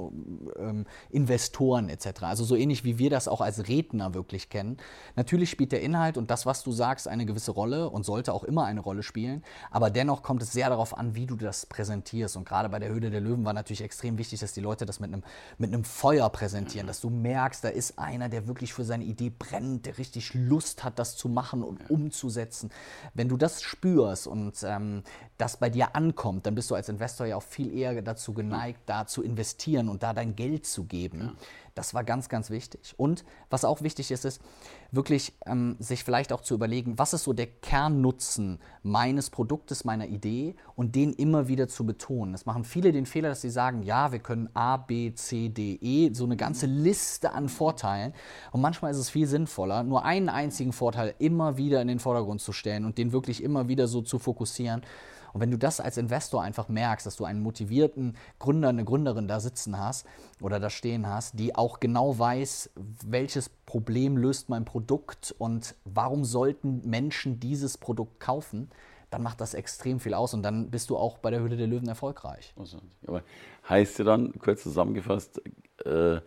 ähm, 0.58 0.86
Investoren 1.12 1.88
etc. 1.88 2.24
Also 2.24 2.44
so 2.46 2.56
ähnlich 2.56 2.84
wie 2.84 2.98
wir 2.98 3.12
das 3.12 3.28
auch 3.28 3.42
als 3.42 3.68
Redner 3.68 4.16
wirklich 4.16 4.50
kennen. 4.50 4.78
Natürlich 5.16 5.52
spielt 5.52 5.72
der 5.72 5.84
Inhalt 5.84 6.18
und 6.18 6.32
das, 6.32 6.48
was 6.48 6.64
du 6.64 6.72
sagst, 6.72 7.08
eine 7.08 7.28
gewisse 7.28 7.52
Rolle 7.52 7.92
und 7.92 8.06
sollte 8.06 8.34
auch 8.34 8.44
immer 8.44 8.66
eine 8.66 8.80
Rolle 8.80 9.04
spielen, 9.04 9.44
aber 9.70 9.92
dennoch 9.92 10.24
kommt 10.24 10.42
es 10.42 10.52
sehr 10.52 10.70
darauf 10.70 10.98
an, 10.98 11.14
wie 11.14 11.28
du 11.28 11.36
das 11.36 11.68
präsentierst. 11.68 12.38
Und 12.38 12.46
gerade 12.48 12.70
bei 12.70 12.80
der 12.80 12.90
Höhle 12.90 13.12
der 13.12 13.22
Löwen 13.22 13.46
war 13.46 13.54
natürlich 13.54 13.84
extrem 13.84 14.18
wichtig, 14.18 14.40
dass 14.40 14.54
die 14.54 14.62
Leute 14.62 14.88
das 14.88 15.00
mit 15.00 15.14
einem, 15.14 15.22
mit 15.60 15.72
einem 15.72 15.84
Feuer 15.84 16.28
präsentieren, 16.32 16.88
dass 16.88 17.02
du 17.02 17.12
mehr 17.12 17.35
merkst, 17.36 17.66
da 17.66 17.68
ist 17.68 18.00
einer, 18.00 18.30
der 18.30 18.48
wirklich 18.48 18.74
für 18.74 18.86
seine 18.86 19.04
Idee 19.04 19.30
brennt, 19.30 19.86
der 19.86 19.98
richtig 19.98 20.34
Lust 20.34 20.86
hat, 20.86 21.00
das 21.00 21.18
zu 21.18 21.28
machen 21.28 21.64
und 21.64 21.82
ja. 21.82 21.88
umzusetzen. 21.90 22.72
Wenn 23.14 23.28
du 23.28 23.36
das 23.36 23.62
spürst 23.62 24.26
und 24.26 24.64
ähm, 24.64 25.04
das 25.38 25.58
bei 25.58 25.70
dir 25.70 25.98
ankommt, 25.98 26.46
dann 26.46 26.56
bist 26.56 26.72
du 26.72 26.76
als 26.76 26.88
Investor 26.88 27.28
ja 27.28 27.36
auch 27.36 27.44
viel 27.44 27.78
eher 27.78 28.02
dazu 28.02 28.34
geneigt, 28.34 28.80
da 28.86 29.06
zu 29.06 29.22
investieren 29.22 29.90
und 29.90 30.02
da 30.02 30.14
dein 30.14 30.38
Geld 30.38 30.66
zu 30.66 30.86
geben. 30.86 31.20
Ja. 31.20 31.34
Das 31.76 31.94
war 31.94 32.06
ganz, 32.06 32.30
ganz 32.30 32.50
wichtig. 32.50 32.94
Und 32.96 33.26
was 33.50 33.66
auch 33.66 33.82
wichtig 33.82 34.10
ist, 34.10 34.24
ist 34.24 34.42
wirklich 34.92 35.34
ähm, 35.46 35.76
sich 35.80 36.06
vielleicht 36.06 36.32
auch 36.32 36.40
zu 36.40 36.54
überlegen, 36.54 36.98
was 36.98 37.14
ist 37.14 37.26
so 37.26 37.34
der 37.34 37.48
Kernnutzen 37.48 38.60
meines 38.82 39.30
Produktes, 39.30 39.84
meiner 39.84 40.08
Idee 40.08 40.56
und 40.78 40.96
den 40.96 41.12
immer 41.12 41.50
wieder 41.50 41.68
zu 41.68 41.86
betonen. 41.86 42.34
Es 42.34 42.46
machen 42.46 42.64
viele 42.64 42.94
den 42.94 43.06
Fehler, 43.06 43.28
dass 43.28 43.42
sie 43.42 43.50
sagen, 43.50 43.84
ja, 43.84 44.14
wir 44.14 44.20
können 44.20 44.50
A, 44.54 44.78
B, 44.78 45.14
C, 45.16 45.50
D, 45.50 45.78
E, 45.82 46.14
so 46.14 46.24
eine 46.24 46.38
ganze 46.38 46.66
Liste 46.66 47.34
an 47.34 47.50
Vorteilen. 47.50 48.14
Und 48.54 48.62
manchmal 48.62 48.92
ist 48.92 48.98
es 48.98 49.10
viel 49.10 49.28
sinnvoller, 49.28 49.84
nur 49.84 50.06
einen 50.06 50.30
einzigen 50.30 50.72
Vorteil 50.72 51.14
immer 51.20 51.58
wieder 51.58 51.82
in 51.82 51.90
den 51.90 52.00
Vordergrund 52.00 52.40
zu 52.40 52.54
stellen 52.54 52.86
und 52.86 52.98
den 52.98 53.12
wirklich 53.12 53.44
immer 53.44 53.68
wieder 53.68 53.90
so 53.90 54.02
zu 54.02 54.18
fokussieren. 54.18 54.82
Und 55.36 55.42
wenn 55.42 55.52
du 55.52 55.58
das 55.58 55.82
als 55.82 55.98
Investor 55.98 56.42
einfach 56.42 56.70
merkst, 56.70 57.06
dass 57.06 57.18
du 57.18 57.26
einen 57.26 57.42
motivierten 57.42 58.16
Gründer, 58.40 58.70
eine 58.70 58.86
Gründerin 58.86 59.28
da 59.28 59.42
sitzen 59.42 59.78
hast 59.78 60.08
oder 60.40 60.62
da 60.62 60.70
stehen 60.70 61.10
hast, 61.10 61.38
die 61.38 61.54
auch 61.54 61.82
genau 61.82 62.18
weiß, 62.18 62.70
welches 63.06 63.50
Problem 63.50 64.16
löst 64.16 64.48
mein 64.48 64.64
Produkt 64.64 65.36
und 65.38 65.76
warum 65.84 66.24
sollten 66.24 66.90
Menschen 66.90 67.42
dieses 67.42 67.78
Produkt 67.78 68.22
kaufen, 68.22 68.70
dann 69.10 69.24
macht 69.24 69.42
das 69.42 69.56
extrem 69.56 70.00
viel 70.00 70.14
aus 70.14 70.34
und 70.34 70.42
dann 70.42 70.72
bist 70.72 70.90
du 70.90 70.96
auch 70.96 71.18
bei 71.18 71.32
der 71.32 71.42
Höhle 71.42 71.58
der 71.58 71.68
Löwen 71.68 71.90
erfolgreich. 71.90 72.54
Aber 73.06 73.22
heißt 73.68 74.00
ja 74.00 74.06
dann, 74.06 74.32
kurz 74.40 74.64
zusammengefasst, 74.64 75.42
äh, 75.84 76.22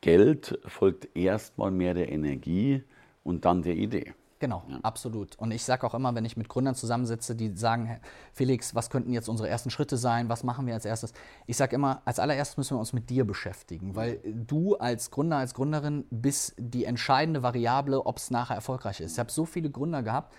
Geld 0.00 0.58
folgt 0.66 1.16
erstmal 1.16 1.70
mehr 1.70 1.94
der 1.94 2.10
Energie 2.10 2.82
und 3.22 3.44
dann 3.44 3.62
der 3.62 3.76
Idee. 3.76 4.14
Genau, 4.40 4.62
ja. 4.68 4.78
absolut. 4.82 5.36
Und 5.38 5.50
ich 5.50 5.64
sage 5.64 5.86
auch 5.86 5.94
immer, 5.94 6.14
wenn 6.14 6.24
ich 6.24 6.36
mit 6.36 6.48
Gründern 6.48 6.74
zusammensitze, 6.74 7.34
die 7.34 7.56
sagen, 7.56 8.00
Felix, 8.32 8.74
was 8.74 8.88
könnten 8.88 9.12
jetzt 9.12 9.28
unsere 9.28 9.48
ersten 9.48 9.70
Schritte 9.70 9.96
sein? 9.96 10.28
Was 10.28 10.44
machen 10.44 10.66
wir 10.66 10.74
als 10.74 10.84
erstes? 10.84 11.12
Ich 11.46 11.56
sage 11.56 11.74
immer, 11.74 12.02
als 12.04 12.20
allererstes 12.20 12.56
müssen 12.56 12.76
wir 12.76 12.80
uns 12.80 12.92
mit 12.92 13.10
dir 13.10 13.26
beschäftigen, 13.26 13.96
weil 13.96 14.20
du 14.24 14.76
als 14.76 15.10
Gründer, 15.10 15.38
als 15.38 15.54
Gründerin 15.54 16.04
bist 16.10 16.54
die 16.56 16.84
entscheidende 16.84 17.42
Variable, 17.42 18.06
ob 18.06 18.18
es 18.18 18.30
nachher 18.30 18.54
erfolgreich 18.54 19.00
ist. 19.00 19.12
Ich 19.12 19.18
habe 19.18 19.32
so 19.32 19.44
viele 19.44 19.70
Gründer 19.70 20.02
gehabt, 20.02 20.34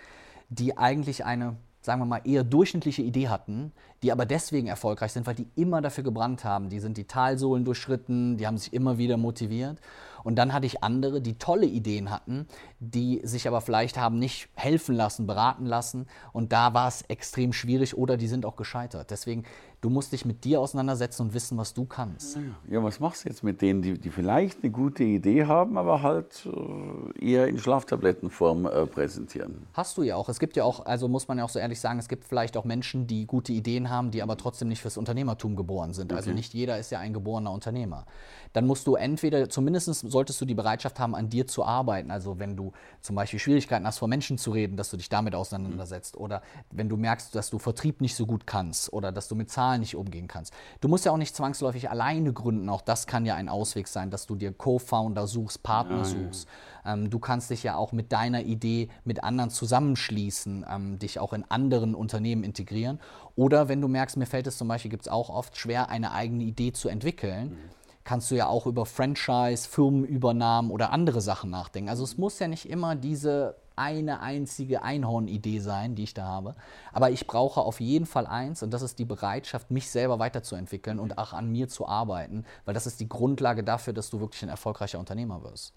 die 0.49 0.77
eigentlich 0.77 1.25
eine 1.25 1.57
sagen 1.81 2.01
wir 2.01 2.05
mal, 2.05 2.21
eher 2.25 2.43
durchschnittliche 2.43 3.01
Idee 3.01 3.29
hatten, 3.29 3.71
die 4.03 4.11
aber 4.11 4.25
deswegen 4.25 4.67
erfolgreich 4.67 5.13
sind, 5.13 5.25
weil 5.25 5.35
die 5.35 5.47
immer 5.55 5.81
dafür 5.81 6.03
gebrannt 6.03 6.43
haben. 6.43 6.69
Die 6.69 6.79
sind 6.79 6.97
die 6.97 7.05
Talsohlen 7.05 7.63
durchschritten, 7.63 8.37
die 8.37 8.45
haben 8.45 8.57
sich 8.57 8.73
immer 8.73 8.97
wieder 8.97 9.17
motiviert. 9.17 9.79
Und 10.23 10.35
dann 10.35 10.53
hatte 10.53 10.65
ich 10.65 10.83
andere, 10.83 11.21
die 11.21 11.37
tolle 11.37 11.65
Ideen 11.65 12.09
hatten, 12.09 12.47
die 12.79 13.21
sich 13.23 13.47
aber 13.47 13.61
vielleicht 13.61 13.97
haben 13.97 14.19
nicht 14.19 14.49
helfen 14.55 14.95
lassen, 14.95 15.27
beraten 15.27 15.65
lassen. 15.65 16.07
Und 16.33 16.51
da 16.51 16.73
war 16.73 16.87
es 16.87 17.03
extrem 17.03 17.53
schwierig 17.53 17.97
oder 17.97 18.17
die 18.17 18.27
sind 18.27 18.45
auch 18.45 18.55
gescheitert. 18.55 19.11
Deswegen, 19.11 19.43
du 19.81 19.89
musst 19.89 20.11
dich 20.11 20.25
mit 20.25 20.43
dir 20.43 20.59
auseinandersetzen 20.59 21.23
und 21.23 21.33
wissen, 21.33 21.57
was 21.57 21.73
du 21.73 21.85
kannst. 21.85 22.37
Ja, 22.69 22.83
was 22.83 22.99
machst 22.99 23.25
du 23.25 23.29
jetzt 23.29 23.43
mit 23.43 23.61
denen, 23.61 23.81
die, 23.81 23.99
die 23.99 24.09
vielleicht 24.09 24.63
eine 24.63 24.71
gute 24.71 25.03
Idee 25.03 25.45
haben, 25.45 25.77
aber 25.77 26.01
halt 26.01 26.45
äh, 26.45 27.25
eher 27.31 27.47
in 27.47 27.57
Schlaftablettenform 27.57 28.65
äh, 28.65 28.85
präsentieren? 28.85 29.67
Hast 29.73 29.97
du 29.97 30.03
ja 30.03 30.15
auch. 30.15 30.29
Es 30.29 30.39
gibt 30.39 30.55
ja 30.55 30.63
auch, 30.63 30.85
also 30.85 31.07
muss 31.07 31.27
man 31.27 31.37
ja 31.37 31.43
auch 31.43 31.49
so 31.49 31.59
ehrlich 31.59 31.79
sagen, 31.79 31.99
es 31.99 32.07
gibt 32.07 32.25
vielleicht 32.25 32.57
auch 32.57 32.65
Menschen, 32.65 33.07
die 33.07 33.25
gute 33.25 33.53
Ideen 33.53 33.89
haben, 33.89 34.11
die 34.11 34.21
aber 34.21 34.37
trotzdem 34.37 34.67
nicht 34.67 34.81
fürs 34.81 34.97
Unternehmertum 34.97 35.55
geboren 35.55 35.93
sind. 35.93 36.11
Also 36.11 36.19
okay. 36.19 36.29
Also 36.29 36.35
nicht 36.35 36.53
jeder 36.53 36.77
ist 36.77 36.91
ja 36.91 36.99
ein 36.99 37.13
geborener 37.13 37.51
Unternehmer. 37.51 38.05
Dann 38.53 38.65
musst 38.65 38.87
du 38.87 38.95
entweder, 38.95 39.49
zumindest 39.49 39.93
solltest 40.09 40.41
du 40.41 40.45
die 40.45 40.55
Bereitschaft 40.55 40.99
haben, 40.99 41.15
an 41.15 41.29
dir 41.29 41.47
zu 41.47 41.63
arbeiten. 41.63 42.11
Also 42.11 42.39
wenn 42.39 42.55
du 42.55 42.71
zum 43.01 43.15
Beispiel 43.15 43.39
Schwierigkeiten 43.39 43.85
hast, 43.85 43.99
vor 43.99 44.07
Menschen 44.07 44.37
zu 44.37 44.51
reden, 44.51 44.77
dass 44.77 44.89
du 44.89 44.97
dich 44.97 45.09
damit 45.09 45.35
auseinandersetzt. 45.35 46.17
Oder 46.17 46.41
wenn 46.71 46.89
du 46.89 46.97
merkst, 46.97 47.35
dass 47.35 47.49
du 47.49 47.59
Vertrieb 47.59 48.01
nicht 48.01 48.15
so 48.15 48.25
gut 48.25 48.47
kannst 48.47 48.91
oder 48.91 49.11
dass 49.11 49.27
du 49.27 49.35
mit 49.35 49.49
Zahlen 49.49 49.81
nicht 49.81 49.95
umgehen 49.95 50.27
kannst. 50.27 50.53
Du 50.81 50.87
musst 50.87 51.05
ja 51.05 51.11
auch 51.11 51.17
nicht 51.17 51.35
zwangsläufig 51.35 51.89
alleine 51.89 52.33
gründen. 52.33 52.69
Auch 52.69 52.81
das 52.81 53.07
kann 53.07 53.25
ja 53.25 53.35
ein 53.35 53.49
Ausweg 53.49 53.87
sein, 53.87 54.09
dass 54.09 54.25
du 54.25 54.35
dir 54.35 54.51
Co-Founder 54.51 55.27
suchst, 55.27 55.61
Partner 55.63 55.97
ja, 55.97 56.05
suchst. 56.05 56.47
Ja. 56.85 56.93
Ähm, 56.93 57.09
du 57.09 57.19
kannst 57.19 57.49
dich 57.49 57.63
ja 57.63 57.75
auch 57.75 57.91
mit 57.91 58.11
deiner 58.11 58.41
Idee 58.41 58.89
mit 59.03 59.23
anderen 59.23 59.49
zusammenschließen, 59.49 60.65
ähm, 60.69 60.99
dich 60.99 61.19
auch 61.19 61.33
in 61.33 61.43
anderen 61.49 61.93
Unternehmen 61.95 62.43
integrieren. 62.43 62.99
Oder 63.35 63.69
wenn 63.69 63.81
du 63.81 63.87
merkst, 63.87 64.17
mir 64.17 64.25
fällt 64.25 64.47
es 64.47 64.57
zum 64.57 64.67
Beispiel, 64.67 64.91
gibt 64.91 65.03
es 65.03 65.07
auch 65.07 65.29
oft 65.29 65.57
schwer, 65.57 65.89
eine 65.89 66.11
eigene 66.11 66.43
Idee 66.43 66.73
zu 66.73 66.89
entwickeln. 66.89 67.51
Mhm 67.51 67.78
kannst 68.09 68.31
du 68.31 68.35
ja 68.35 68.47
auch 68.47 68.65
über 68.65 68.87
Franchise, 68.87 69.69
Firmenübernahmen 69.69 70.71
oder 70.71 70.91
andere 70.91 71.21
Sachen 71.21 71.51
nachdenken. 71.51 71.91
Also 71.91 72.03
es 72.03 72.17
muss 72.17 72.39
ja 72.39 72.47
nicht 72.47 72.67
immer 72.67 72.95
diese 72.95 73.55
eine 73.75 74.21
einzige 74.21 74.81
Einhornidee 74.81 75.59
sein, 75.59 75.93
die 75.93 76.05
ich 76.05 76.15
da 76.15 76.23
habe. 76.23 76.55
Aber 76.91 77.11
ich 77.11 77.27
brauche 77.27 77.61
auf 77.61 77.79
jeden 77.79 78.07
Fall 78.07 78.25
eins 78.25 78.63
und 78.63 78.73
das 78.73 78.81
ist 78.81 78.97
die 78.97 79.05
Bereitschaft, 79.05 79.69
mich 79.69 79.91
selber 79.91 80.17
weiterzuentwickeln 80.17 80.97
und 80.97 81.19
auch 81.19 81.33
an 81.33 81.51
mir 81.51 81.67
zu 81.67 81.87
arbeiten, 81.87 82.45
weil 82.65 82.73
das 82.73 82.87
ist 82.87 82.99
die 82.99 83.07
Grundlage 83.07 83.63
dafür, 83.63 83.93
dass 83.93 84.09
du 84.09 84.19
wirklich 84.19 84.41
ein 84.41 84.49
erfolgreicher 84.49 84.97
Unternehmer 84.97 85.43
wirst. 85.43 85.75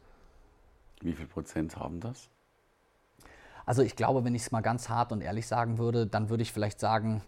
Wie 1.03 1.13
viel 1.13 1.27
Prozent 1.27 1.77
haben 1.77 2.01
das? 2.01 2.31
Also 3.67 3.83
ich 3.83 3.95
glaube, 3.95 4.25
wenn 4.25 4.35
ich 4.35 4.41
es 4.41 4.53
mal 4.53 4.63
ganz 4.63 4.89
hart 4.89 5.13
und 5.13 5.21
ehrlich 5.21 5.47
sagen 5.47 5.77
würde, 5.77 6.07
dann 6.07 6.31
würde 6.31 6.45
ich 6.45 6.53
vielleicht 6.55 6.81
sagen, 6.81 7.21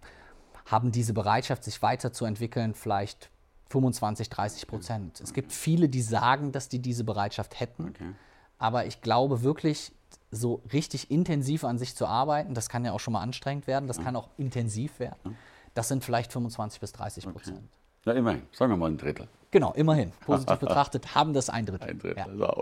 haben 0.65 0.93
diese 0.93 1.13
Bereitschaft, 1.13 1.63
sich 1.63 1.83
weiterzuentwickeln, 1.83 2.73
vielleicht 2.73 3.29
25, 3.71 4.29
30 4.29 4.67
Prozent. 4.67 5.21
Es 5.21 5.33
gibt 5.33 5.53
viele, 5.53 5.89
die 5.89 6.03
sagen, 6.03 6.53
dass 6.53 6.69
die 6.69 6.79
diese 6.79 7.05
Bereitschaft 7.05 7.59
hätten. 7.59 7.89
Okay. 7.89 8.13
Aber 8.59 8.87
ich 8.87 9.01
glaube 9.01 9.43
wirklich, 9.43 9.93
so 10.31 10.63
richtig 10.73 11.11
intensiv 11.11 11.65
an 11.65 11.79
sich 11.79 11.95
zu 11.95 12.07
arbeiten, 12.07 12.55
das 12.55 12.69
kann 12.69 12.85
ja 12.85 12.93
auch 12.93 13.01
schon 13.01 13.13
mal 13.13 13.21
anstrengend 13.21 13.67
werden, 13.67 13.87
das 13.87 13.99
ja. 13.99 14.05
kann 14.05 14.17
auch 14.17 14.29
intensiv 14.37 14.99
werden. 14.99 15.37
Das 15.75 15.89
sind 15.89 16.05
vielleicht 16.05 16.33
25 16.33 16.81
bis 16.81 16.93
30 16.93 17.25
Prozent. 17.25 17.59
Okay. 17.59 17.67
Ja, 18.07 18.13
immerhin. 18.13 18.43
Sagen 18.53 18.71
wir 18.73 18.77
mal 18.77 18.91
ein 18.91 18.99
Drittel. 18.99 19.29
Genau, 19.51 19.73
immerhin. 19.73 20.13
Positiv 20.27 20.59
betrachtet 20.59 21.15
haben 21.15 21.33
das 21.33 21.49
ein 21.49 21.67
Drittel. 21.67 21.89
Ein 21.89 21.99
Drittel. 21.99 22.39
Ja. 22.39 22.55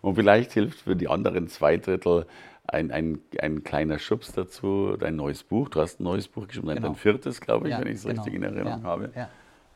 Und 0.00 0.14
vielleicht 0.14 0.52
hilft 0.52 0.80
für 0.80 0.96
die 0.96 1.08
anderen 1.08 1.48
zwei 1.48 1.76
Drittel 1.76 2.26
ein, 2.66 2.90
ein, 2.90 3.20
ein 3.40 3.64
kleiner 3.64 3.98
Schubs 3.98 4.32
dazu, 4.32 4.96
dein 4.98 5.16
neues 5.16 5.42
Buch. 5.42 5.68
Du 5.68 5.80
hast 5.80 6.00
ein 6.00 6.04
neues 6.04 6.28
Buch 6.28 6.46
geschrieben, 6.46 6.68
genau. 6.68 6.88
dein 6.88 6.94
viertes, 6.94 7.40
glaube 7.40 7.68
ich, 7.68 7.72
ja, 7.72 7.80
wenn 7.80 7.88
ich 7.88 7.94
es 7.94 8.02
genau. 8.04 8.22
richtig 8.22 8.34
in 8.34 8.42
Erinnerung 8.42 8.82
ja, 8.82 8.88
habe. 8.88 9.10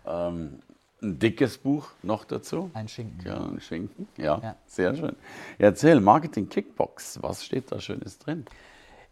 Ähm, 0.07 0.61
ein 1.07 1.19
dickes 1.19 1.59
Buch 1.59 1.89
noch 2.03 2.25
dazu. 2.25 2.71
Ein 2.75 2.89
Schinken. 2.89 3.27
Ja, 3.27 3.45
ein 3.45 3.61
Schinken. 3.61 4.09
Ja, 4.17 4.57
sehr 4.67 4.95
schön. 4.95 5.17
Erzähl, 5.59 6.01
Marketing 6.01 6.49
Kickbox, 6.49 7.23
was 7.23 7.45
steht 7.45 7.71
da 7.73 7.81
Schönes 7.81 8.19
drin? 8.19 8.47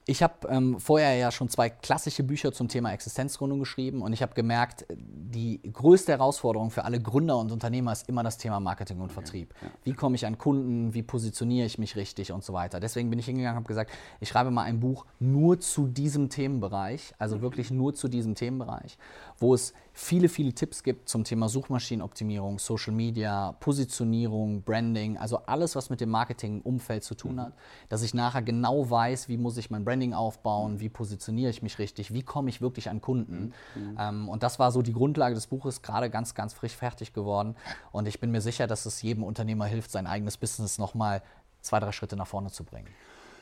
Ich 0.06 0.22
habe 0.22 0.34
ähm, 0.48 0.78
vorher 0.80 1.14
ja 1.14 1.30
schon 1.30 1.48
zwei 1.48 1.70
klassische 1.70 2.24
Bücher 2.24 2.52
zum 2.52 2.68
Thema 2.68 2.92
Existenzgründung 2.92 3.58
geschrieben 3.58 4.02
und 4.02 4.12
ich 4.12 4.20
habe 4.20 4.34
gemerkt, 4.34 4.84
die 4.90 5.62
größte 5.72 6.12
Herausforderung 6.12 6.70
für 6.70 6.84
alle 6.84 7.00
Gründer 7.00 7.38
und 7.38 7.50
Unternehmer 7.50 7.92
ist 7.92 8.06
immer 8.06 8.22
das 8.22 8.36
Thema 8.36 8.60
Marketing 8.60 9.00
und 9.00 9.12
Vertrieb. 9.12 9.54
Ja, 9.62 9.68
ja. 9.68 9.74
Wie 9.84 9.94
komme 9.94 10.16
ich 10.16 10.26
an 10.26 10.36
Kunden, 10.36 10.92
wie 10.92 11.02
positioniere 11.02 11.64
ich 11.64 11.78
mich 11.78 11.96
richtig 11.96 12.32
und 12.32 12.44
so 12.44 12.52
weiter. 12.52 12.80
Deswegen 12.80 13.08
bin 13.08 13.18
ich 13.18 13.24
hingegangen 13.24 13.56
und 13.56 13.62
habe 13.62 13.68
gesagt, 13.68 13.92
ich 14.20 14.28
schreibe 14.28 14.50
mal 14.50 14.64
ein 14.64 14.78
Buch 14.78 15.06
nur 15.20 15.58
zu 15.58 15.86
diesem 15.86 16.28
Themenbereich, 16.28 17.14
also 17.18 17.40
wirklich 17.40 17.70
nur 17.70 17.94
zu 17.94 18.08
diesem 18.08 18.34
Themenbereich, 18.34 18.98
wo 19.38 19.54
es 19.54 19.72
viele, 19.92 20.28
viele 20.28 20.52
Tipps 20.52 20.82
gibt 20.82 21.08
zum 21.08 21.24
Thema 21.24 21.48
Suchmaschinenoptimierung, 21.48 22.58
Social 22.58 22.92
Media, 22.92 23.52
Positionierung, 23.60 24.62
Branding, 24.62 25.16
also 25.16 25.38
alles, 25.46 25.76
was 25.76 25.90
mit 25.90 26.00
dem 26.00 26.10
Marketing-Umfeld 26.10 27.04
zu 27.04 27.14
tun 27.14 27.40
hat, 27.40 27.52
dass 27.88 28.02
ich 28.02 28.14
nachher 28.14 28.42
genau 28.42 28.90
weiß, 28.90 29.28
wie 29.28 29.36
muss 29.36 29.56
ich 29.56 29.70
mein 29.70 29.84
Branding 29.84 30.12
aufbauen, 30.12 30.80
wie 30.80 30.88
positioniere 30.88 31.50
ich 31.50 31.62
mich 31.62 31.78
richtig, 31.78 32.12
wie 32.12 32.22
komme 32.22 32.50
ich 32.50 32.60
wirklich 32.60 32.90
an 32.90 33.00
Kunden. 33.00 33.52
Mhm. 33.74 33.96
Ähm, 33.98 34.28
und 34.28 34.42
das 34.42 34.58
war 34.58 34.72
so 34.72 34.82
die 34.82 34.92
Grundlage 34.92 35.34
des 35.34 35.46
Buches, 35.46 35.82
gerade 35.82 36.10
ganz, 36.10 36.34
ganz 36.34 36.52
frisch 36.52 36.76
fertig 36.76 37.12
geworden. 37.12 37.54
Und 37.92 38.08
ich 38.08 38.20
bin 38.20 38.30
mir 38.30 38.40
sicher, 38.40 38.66
dass 38.66 38.86
es 38.86 39.02
jedem 39.02 39.22
Unternehmer 39.22 39.66
hilft, 39.66 39.90
sein 39.90 40.06
eigenes 40.06 40.36
Business 40.36 40.78
nochmal 40.78 41.22
zwei, 41.60 41.80
drei 41.80 41.92
Schritte 41.92 42.16
nach 42.16 42.26
vorne 42.26 42.50
zu 42.50 42.64
bringen. 42.64 42.88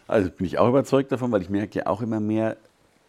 Also 0.07 0.31
bin 0.31 0.47
ich 0.47 0.59
auch 0.59 0.69
überzeugt 0.69 1.13
davon, 1.13 1.33
weil 1.33 1.43
ich 1.43 1.51
merke 1.51 1.79
ja 1.79 1.87
auch 1.87 2.03
immer 2.03 2.21
mehr, 2.21 2.57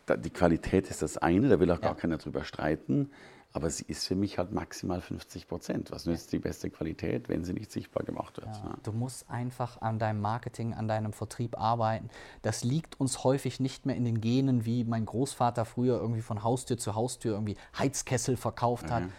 die 0.10 0.30
Qualität 0.30 0.90
ist 0.90 1.02
das 1.02 1.18
eine, 1.18 1.50
da 1.50 1.60
will 1.60 1.72
auch 1.72 1.82
gar 1.82 1.96
keiner 1.96 2.18
drüber 2.18 2.44
streiten. 2.44 3.10
Aber 3.56 3.70
sie 3.70 3.86
ist 3.88 4.08
für 4.08 4.16
mich 4.16 4.40
halt 4.40 4.52
maximal 4.52 5.00
50 5.00 5.48
Prozent. 5.48 5.92
Was 5.92 6.08
nützt 6.08 6.34
die 6.34 6.40
beste 6.40 6.72
Qualität, 6.72 7.30
wenn 7.30 7.44
sie 7.46 7.54
nicht 7.54 7.72
sichtbar 7.72 8.04
gemacht 8.04 8.38
wird? 8.38 8.48
Ja, 8.48 8.74
du 8.82 8.92
musst 8.92 9.30
einfach 9.30 9.80
an 9.80 10.00
deinem 10.00 10.22
Marketing, 10.22 10.74
an 10.74 10.88
deinem 10.88 11.14
Vertrieb 11.14 11.60
arbeiten. 11.60 12.10
Das 12.42 12.64
liegt 12.64 13.00
uns 13.00 13.24
häufig 13.24 13.60
nicht 13.60 13.86
mehr 13.86 13.96
in 13.96 14.06
den 14.06 14.22
Genen, 14.22 14.66
wie 14.66 14.84
mein 14.84 15.06
Großvater 15.06 15.66
früher 15.66 16.02
irgendwie 16.02 16.22
von 16.22 16.44
Haustür 16.44 16.80
zu 16.80 16.96
Haustür 16.96 17.34
irgendwie 17.34 17.56
Heizkessel 17.78 18.38
verkauft 18.38 18.90
hat. 18.90 19.04
Mhm. 19.04 19.12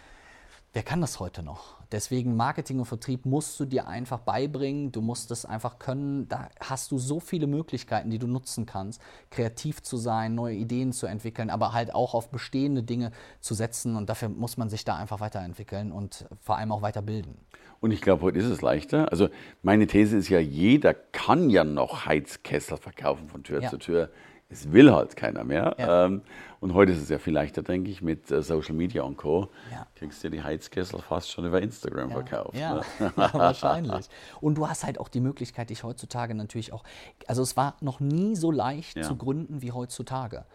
Wer 0.75 0.83
kann 0.83 0.99
das 0.99 1.21
heute 1.21 1.41
noch? 1.41 1.75
Deswegen 1.93 2.35
Marketing 2.35 2.79
und 2.79 2.85
Vertrieb 2.85 3.25
musst 3.25 3.57
du 3.61 3.63
dir 3.63 3.87
einfach 3.87 4.19
beibringen. 4.19 4.91
Du 4.91 4.99
musst 4.99 5.31
es 5.31 5.45
einfach 5.45 5.79
können. 5.79 6.27
Da 6.27 6.49
hast 6.59 6.91
du 6.91 6.97
so 6.97 7.21
viele 7.21 7.47
Möglichkeiten, 7.47 8.09
die 8.09 8.19
du 8.19 8.27
nutzen 8.27 8.65
kannst, 8.65 9.01
kreativ 9.31 9.81
zu 9.83 9.95
sein, 9.95 10.35
neue 10.35 10.55
Ideen 10.55 10.91
zu 10.91 11.07
entwickeln, 11.07 11.49
aber 11.49 11.71
halt 11.71 11.95
auch 11.95 12.13
auf 12.13 12.29
bestehende 12.29 12.83
Dinge 12.83 13.13
zu 13.39 13.53
setzen. 13.53 13.95
Und 13.95 14.09
dafür 14.09 14.27
muss 14.27 14.57
man 14.57 14.69
sich 14.69 14.83
da 14.83 14.97
einfach 14.97 15.21
weiterentwickeln 15.21 15.93
und 15.93 16.25
vor 16.41 16.57
allem 16.57 16.73
auch 16.73 16.81
weiterbilden. 16.81 17.37
Und 17.79 17.91
ich 17.91 18.01
glaube, 18.01 18.23
heute 18.23 18.39
ist 18.39 18.45
es 18.47 18.61
leichter. 18.61 19.09
Also 19.13 19.29
meine 19.61 19.87
These 19.87 20.17
ist 20.17 20.27
ja, 20.27 20.39
jeder 20.39 20.93
kann 20.93 21.49
ja 21.49 21.63
noch 21.63 22.05
Heizkessel 22.05 22.75
verkaufen 22.75 23.29
von 23.29 23.43
Tür 23.43 23.61
ja. 23.61 23.69
zu 23.69 23.77
Tür 23.77 24.09
es 24.49 24.71
will 24.71 24.91
halt 24.93 25.15
keiner 25.15 25.43
mehr. 25.43 25.75
Ja. 25.77 26.05
Ähm, 26.05 26.21
und 26.59 26.73
heute 26.73 26.91
ist 26.91 27.01
es 27.01 27.09
ja 27.09 27.17
viel 27.17 27.33
leichter, 27.33 27.61
denke 27.63 27.89
ich, 27.89 28.01
mit 28.01 28.31
äh, 28.31 28.41
Social 28.41 28.75
Media 28.75 29.03
und 29.03 29.17
Co. 29.17 29.49
Ja. 29.71 29.87
Kriegst 29.95 30.23
du 30.23 30.29
die 30.29 30.41
Heizkessel 30.41 30.99
fast 31.01 31.31
schon 31.31 31.45
über 31.45 31.61
Instagram 31.61 32.09
ja. 32.09 32.15
verkauft. 32.15 32.57
Ja. 32.57 32.75
Ne? 32.75 32.83
ja, 33.17 33.33
wahrscheinlich. 33.33 34.07
Und 34.41 34.55
du 34.55 34.67
hast 34.67 34.83
halt 34.83 34.99
auch 34.99 35.09
die 35.09 35.19
Möglichkeit, 35.19 35.69
dich 35.69 35.83
heutzutage 35.83 36.35
natürlich 36.35 36.73
auch, 36.73 36.83
also 37.27 37.41
es 37.41 37.57
war 37.57 37.75
noch 37.81 37.99
nie 37.99 38.35
so 38.35 38.51
leicht 38.51 39.03
zu 39.03 39.15
gründen 39.15 39.61
wie 39.61 39.71
heutzutage 39.71 40.45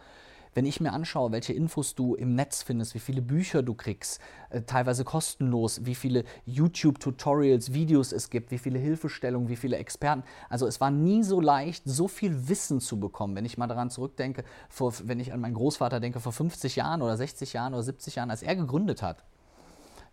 wenn 0.53 0.65
ich 0.65 0.81
mir 0.81 0.93
anschaue, 0.93 1.31
welche 1.31 1.53
Infos 1.53 1.95
du 1.95 2.15
im 2.15 2.35
Netz 2.35 2.63
findest, 2.63 2.93
wie 2.95 2.99
viele 2.99 3.21
Bücher 3.21 3.63
du 3.63 3.73
kriegst, 3.73 4.19
äh, 4.49 4.61
teilweise 4.61 5.03
kostenlos, 5.03 5.85
wie 5.85 5.95
viele 5.95 6.23
YouTube-Tutorials, 6.45 7.73
Videos 7.73 8.11
es 8.11 8.29
gibt, 8.29 8.51
wie 8.51 8.57
viele 8.57 8.79
Hilfestellungen, 8.79 9.49
wie 9.49 9.55
viele 9.55 9.77
Experten. 9.77 10.23
Also 10.49 10.67
es 10.67 10.81
war 10.81 10.91
nie 10.91 11.23
so 11.23 11.39
leicht, 11.39 11.83
so 11.85 12.07
viel 12.07 12.49
Wissen 12.49 12.81
zu 12.81 12.99
bekommen. 12.99 13.35
Wenn 13.35 13.45
ich 13.45 13.57
mal 13.57 13.67
daran 13.67 13.89
zurückdenke, 13.89 14.43
vor, 14.69 14.93
wenn 15.03 15.19
ich 15.19 15.33
an 15.33 15.39
meinen 15.39 15.53
Großvater 15.53 15.99
denke, 15.99 16.19
vor 16.19 16.33
50 16.33 16.75
Jahren 16.75 17.01
oder 17.01 17.15
60 17.17 17.53
Jahren 17.53 17.73
oder 17.73 17.83
70 17.83 18.15
Jahren, 18.15 18.31
als 18.31 18.43
er 18.43 18.55
gegründet 18.55 19.01
hat, 19.01 19.23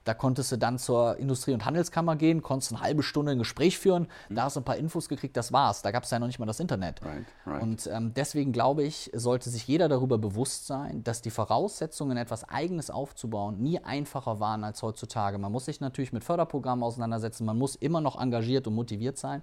da 0.09 0.15
konntest 0.15 0.51
du 0.51 0.57
dann 0.57 0.79
zur 0.79 1.19
Industrie- 1.19 1.53
und 1.53 1.67
Handelskammer 1.67 2.17
gehen, 2.17 2.41
konntest 2.41 2.73
eine 2.73 2.81
halbe 2.81 3.03
Stunde 3.03 3.33
ein 3.33 3.39
Gespräch 3.39 3.79
führen, 3.79 4.09
mhm. 4.31 4.37
da 4.37 4.45
hast 4.45 4.57
du 4.57 4.61
ein 4.61 4.65
paar 4.65 4.79
Infos 4.79 5.07
gekriegt, 5.11 5.37
das 5.37 5.53
war's. 5.53 5.83
Da 5.83 5.91
gab 5.91 6.05
es 6.05 6.11
ja 6.11 6.19
noch 6.19 6.27
nicht 6.27 6.39
mal 6.39 6.47
das 6.47 6.61
Internet. 6.61 7.03
Right, 7.05 7.27
right. 7.47 7.63
Und 7.63 7.87
ähm, 7.93 8.15
deswegen 8.15 8.51
glaube 8.53 8.85
ich, 8.85 9.11
sollte 9.13 9.51
sich 9.51 9.69
jeder 9.69 9.87
darüber 9.87 10.17
bewusst 10.17 10.67
sein, 10.67 11.05
dass 11.05 11.21
die 11.21 11.29
Voraussetzungen, 11.29 12.17
etwas 12.17 12.49
Eigenes 12.49 12.91
aufzubauen, 12.91 13.61
nie 13.61 13.81
einfacher 13.81 14.41
waren 14.41 14.65
als 14.65 14.83
heutzutage. 14.83 15.37
Man 15.37 15.53
muss 15.53 15.67
sich 15.67 15.81
natürlich 15.81 16.15
mit 16.15 16.25
Förderprogrammen 16.25 16.83
auseinandersetzen, 16.83 17.45
man 17.45 17.59
muss 17.59 17.77
immer 17.77 18.01
noch 18.01 18.19
engagiert 18.19 18.67
und 18.67 18.75
motiviert 18.75 19.19
sein, 19.19 19.43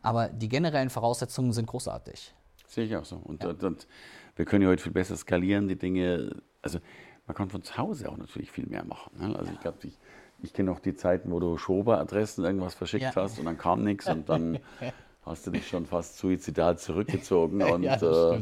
aber 0.00 0.28
die 0.28 0.48
generellen 0.48 0.88
Voraussetzungen 0.88 1.52
sind 1.52 1.66
großartig. 1.66 2.34
Sehe 2.66 2.86
ich 2.86 2.96
auch 2.96 3.04
so. 3.04 3.16
Und, 3.16 3.42
ja. 3.42 3.50
und, 3.50 3.62
und 3.62 3.86
wir 4.36 4.46
können 4.46 4.62
ja 4.62 4.70
heute 4.70 4.82
viel 4.82 4.92
besser 4.92 5.16
skalieren, 5.16 5.68
die 5.68 5.76
Dinge. 5.76 6.30
Also 6.62 6.78
man 7.28 7.36
kann 7.36 7.50
von 7.50 7.62
zu 7.62 7.76
Hause 7.76 8.08
auch 8.10 8.16
natürlich 8.16 8.50
viel 8.50 8.66
mehr 8.66 8.84
machen. 8.84 9.12
Ne? 9.18 9.38
Also 9.38 9.52
ich 9.52 9.60
glaube, 9.60 9.78
ich, 9.82 9.98
ich 10.42 10.52
kenne 10.52 10.70
noch 10.70 10.80
die 10.80 10.94
Zeiten, 10.94 11.30
wo 11.30 11.38
du 11.38 11.58
Schober-Adressen 11.58 12.44
irgendwas 12.44 12.74
verschickt 12.74 13.02
ja. 13.02 13.14
hast 13.14 13.38
und 13.38 13.44
dann 13.44 13.58
kam 13.58 13.84
nichts 13.84 14.08
und 14.08 14.28
dann 14.28 14.58
hast 15.26 15.46
du 15.46 15.50
dich 15.50 15.68
schon 15.68 15.84
fast 15.84 16.16
suizidal 16.16 16.78
zurückgezogen. 16.78 17.62
Und, 17.70 17.82
ja, 17.82 17.96
äh, 18.32 18.40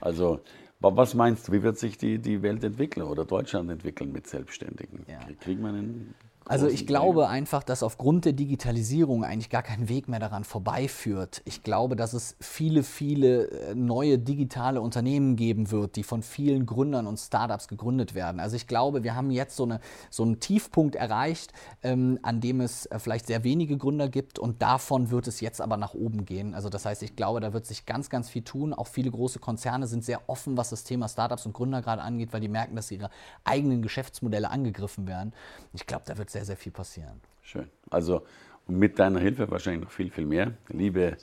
also, 0.00 0.40
was 0.78 1.14
meinst 1.14 1.48
du, 1.48 1.52
wie 1.52 1.62
wird 1.64 1.78
sich 1.78 1.98
die, 1.98 2.18
die 2.18 2.42
Welt 2.42 2.62
entwickeln 2.62 3.04
oder 3.04 3.24
Deutschland 3.24 3.70
entwickeln 3.70 4.12
mit 4.12 4.28
Selbstständigen? 4.28 5.04
Ja. 5.08 5.18
Kriegen 5.40 5.62
wir 5.62 5.70
einen 5.70 6.14
also 6.48 6.68
ich 6.68 6.86
glaube 6.86 7.28
einfach, 7.28 7.64
dass 7.64 7.82
aufgrund 7.82 8.24
der 8.24 8.32
Digitalisierung 8.32 9.24
eigentlich 9.24 9.50
gar 9.50 9.62
kein 9.62 9.88
Weg 9.88 10.08
mehr 10.08 10.20
daran 10.20 10.44
vorbeiführt. 10.44 11.42
Ich 11.44 11.64
glaube, 11.64 11.96
dass 11.96 12.12
es 12.12 12.36
viele, 12.40 12.84
viele 12.84 13.50
äh, 13.50 13.74
neue 13.74 14.18
digitale 14.18 14.80
Unternehmen 14.80 15.34
geben 15.34 15.70
wird, 15.72 15.96
die 15.96 16.04
von 16.04 16.22
vielen 16.22 16.64
Gründern 16.64 17.08
und 17.08 17.18
Startups 17.18 17.66
gegründet 17.66 18.14
werden. 18.14 18.40
Also 18.40 18.54
ich 18.54 18.68
glaube, 18.68 19.02
wir 19.02 19.16
haben 19.16 19.32
jetzt 19.32 19.56
so, 19.56 19.64
eine, 19.64 19.80
so 20.10 20.22
einen 20.22 20.38
Tiefpunkt 20.38 20.94
erreicht, 20.94 21.52
ähm, 21.82 22.20
an 22.22 22.40
dem 22.40 22.60
es 22.60 22.86
äh, 22.86 22.98
vielleicht 23.00 23.26
sehr 23.26 23.42
wenige 23.42 23.76
Gründer 23.76 24.08
gibt 24.08 24.38
und 24.38 24.62
davon 24.62 25.10
wird 25.10 25.26
es 25.26 25.40
jetzt 25.40 25.60
aber 25.60 25.76
nach 25.76 25.94
oben 25.94 26.24
gehen. 26.24 26.54
Also 26.54 26.68
das 26.68 26.84
heißt, 26.84 27.02
ich 27.02 27.16
glaube, 27.16 27.40
da 27.40 27.52
wird 27.52 27.66
sich 27.66 27.86
ganz, 27.86 28.08
ganz 28.08 28.30
viel 28.30 28.42
tun. 28.42 28.72
Auch 28.72 28.86
viele 28.86 29.10
große 29.10 29.40
Konzerne 29.40 29.88
sind 29.88 30.04
sehr 30.04 30.28
offen, 30.28 30.56
was 30.56 30.70
das 30.70 30.84
Thema 30.84 31.08
Startups 31.08 31.44
und 31.44 31.54
Gründer 31.54 31.82
gerade 31.82 32.02
angeht, 32.02 32.32
weil 32.32 32.40
die 32.40 32.48
merken, 32.48 32.76
dass 32.76 32.90
ihre 32.92 33.10
eigenen 33.42 33.82
Geschäftsmodelle 33.82 34.48
angegriffen 34.48 35.08
werden. 35.08 35.32
Ich 35.72 35.86
glaube, 35.86 36.04
da 36.06 36.16
wird 36.16 36.30
sehr, 36.36 36.44
sehr 36.44 36.56
viel 36.56 36.72
passieren. 36.72 37.18
Schön. 37.42 37.70
Also 37.88 38.22
mit 38.66 38.98
deiner 38.98 39.20
Hilfe 39.20 39.50
wahrscheinlich 39.50 39.84
noch 39.84 39.90
viel, 39.90 40.10
viel 40.10 40.26
mehr. 40.26 40.52
Liebe 40.68 41.16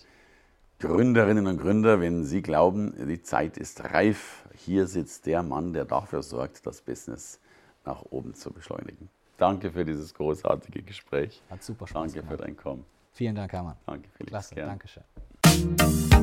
Gründerinnen 0.80 1.46
und 1.46 1.60
Gründer, 1.60 2.02
wenn 2.02 2.24
Sie 2.24 2.42
glauben, 2.42 2.94
die 3.08 3.22
Zeit 3.22 3.58
ist 3.58 3.84
reif, 3.84 4.44
hier 4.56 4.88
sitzt 4.88 5.28
der 5.28 5.44
Mann, 5.44 5.72
der 5.74 5.86
dafür 5.86 6.24
sorgt, 6.24 6.66
das 6.66 6.82
Business 6.82 7.40
nach 7.86 8.02
oben 8.10 8.34
zu 8.34 8.52
beschleunigen. 8.52 9.10
Danke 9.38 9.72
für 9.72 9.86
dieses 9.86 10.14
großartige 10.16 10.82
Gespräch. 10.82 11.44
Hat 11.50 11.62
super 11.62 11.86
Spaß 11.86 12.14
Danke 12.14 12.22
gemacht. 12.22 12.32
für 12.32 12.46
dein 12.46 12.58
Kommen. 12.58 12.86
Vielen 13.12 13.36
Dank, 13.36 13.52
Hermann. 13.54 13.76
Danke, 13.86 14.10
Felix. 14.18 14.30
Klasse, 14.32 14.56
danke 14.56 14.88
schön. 14.88 16.23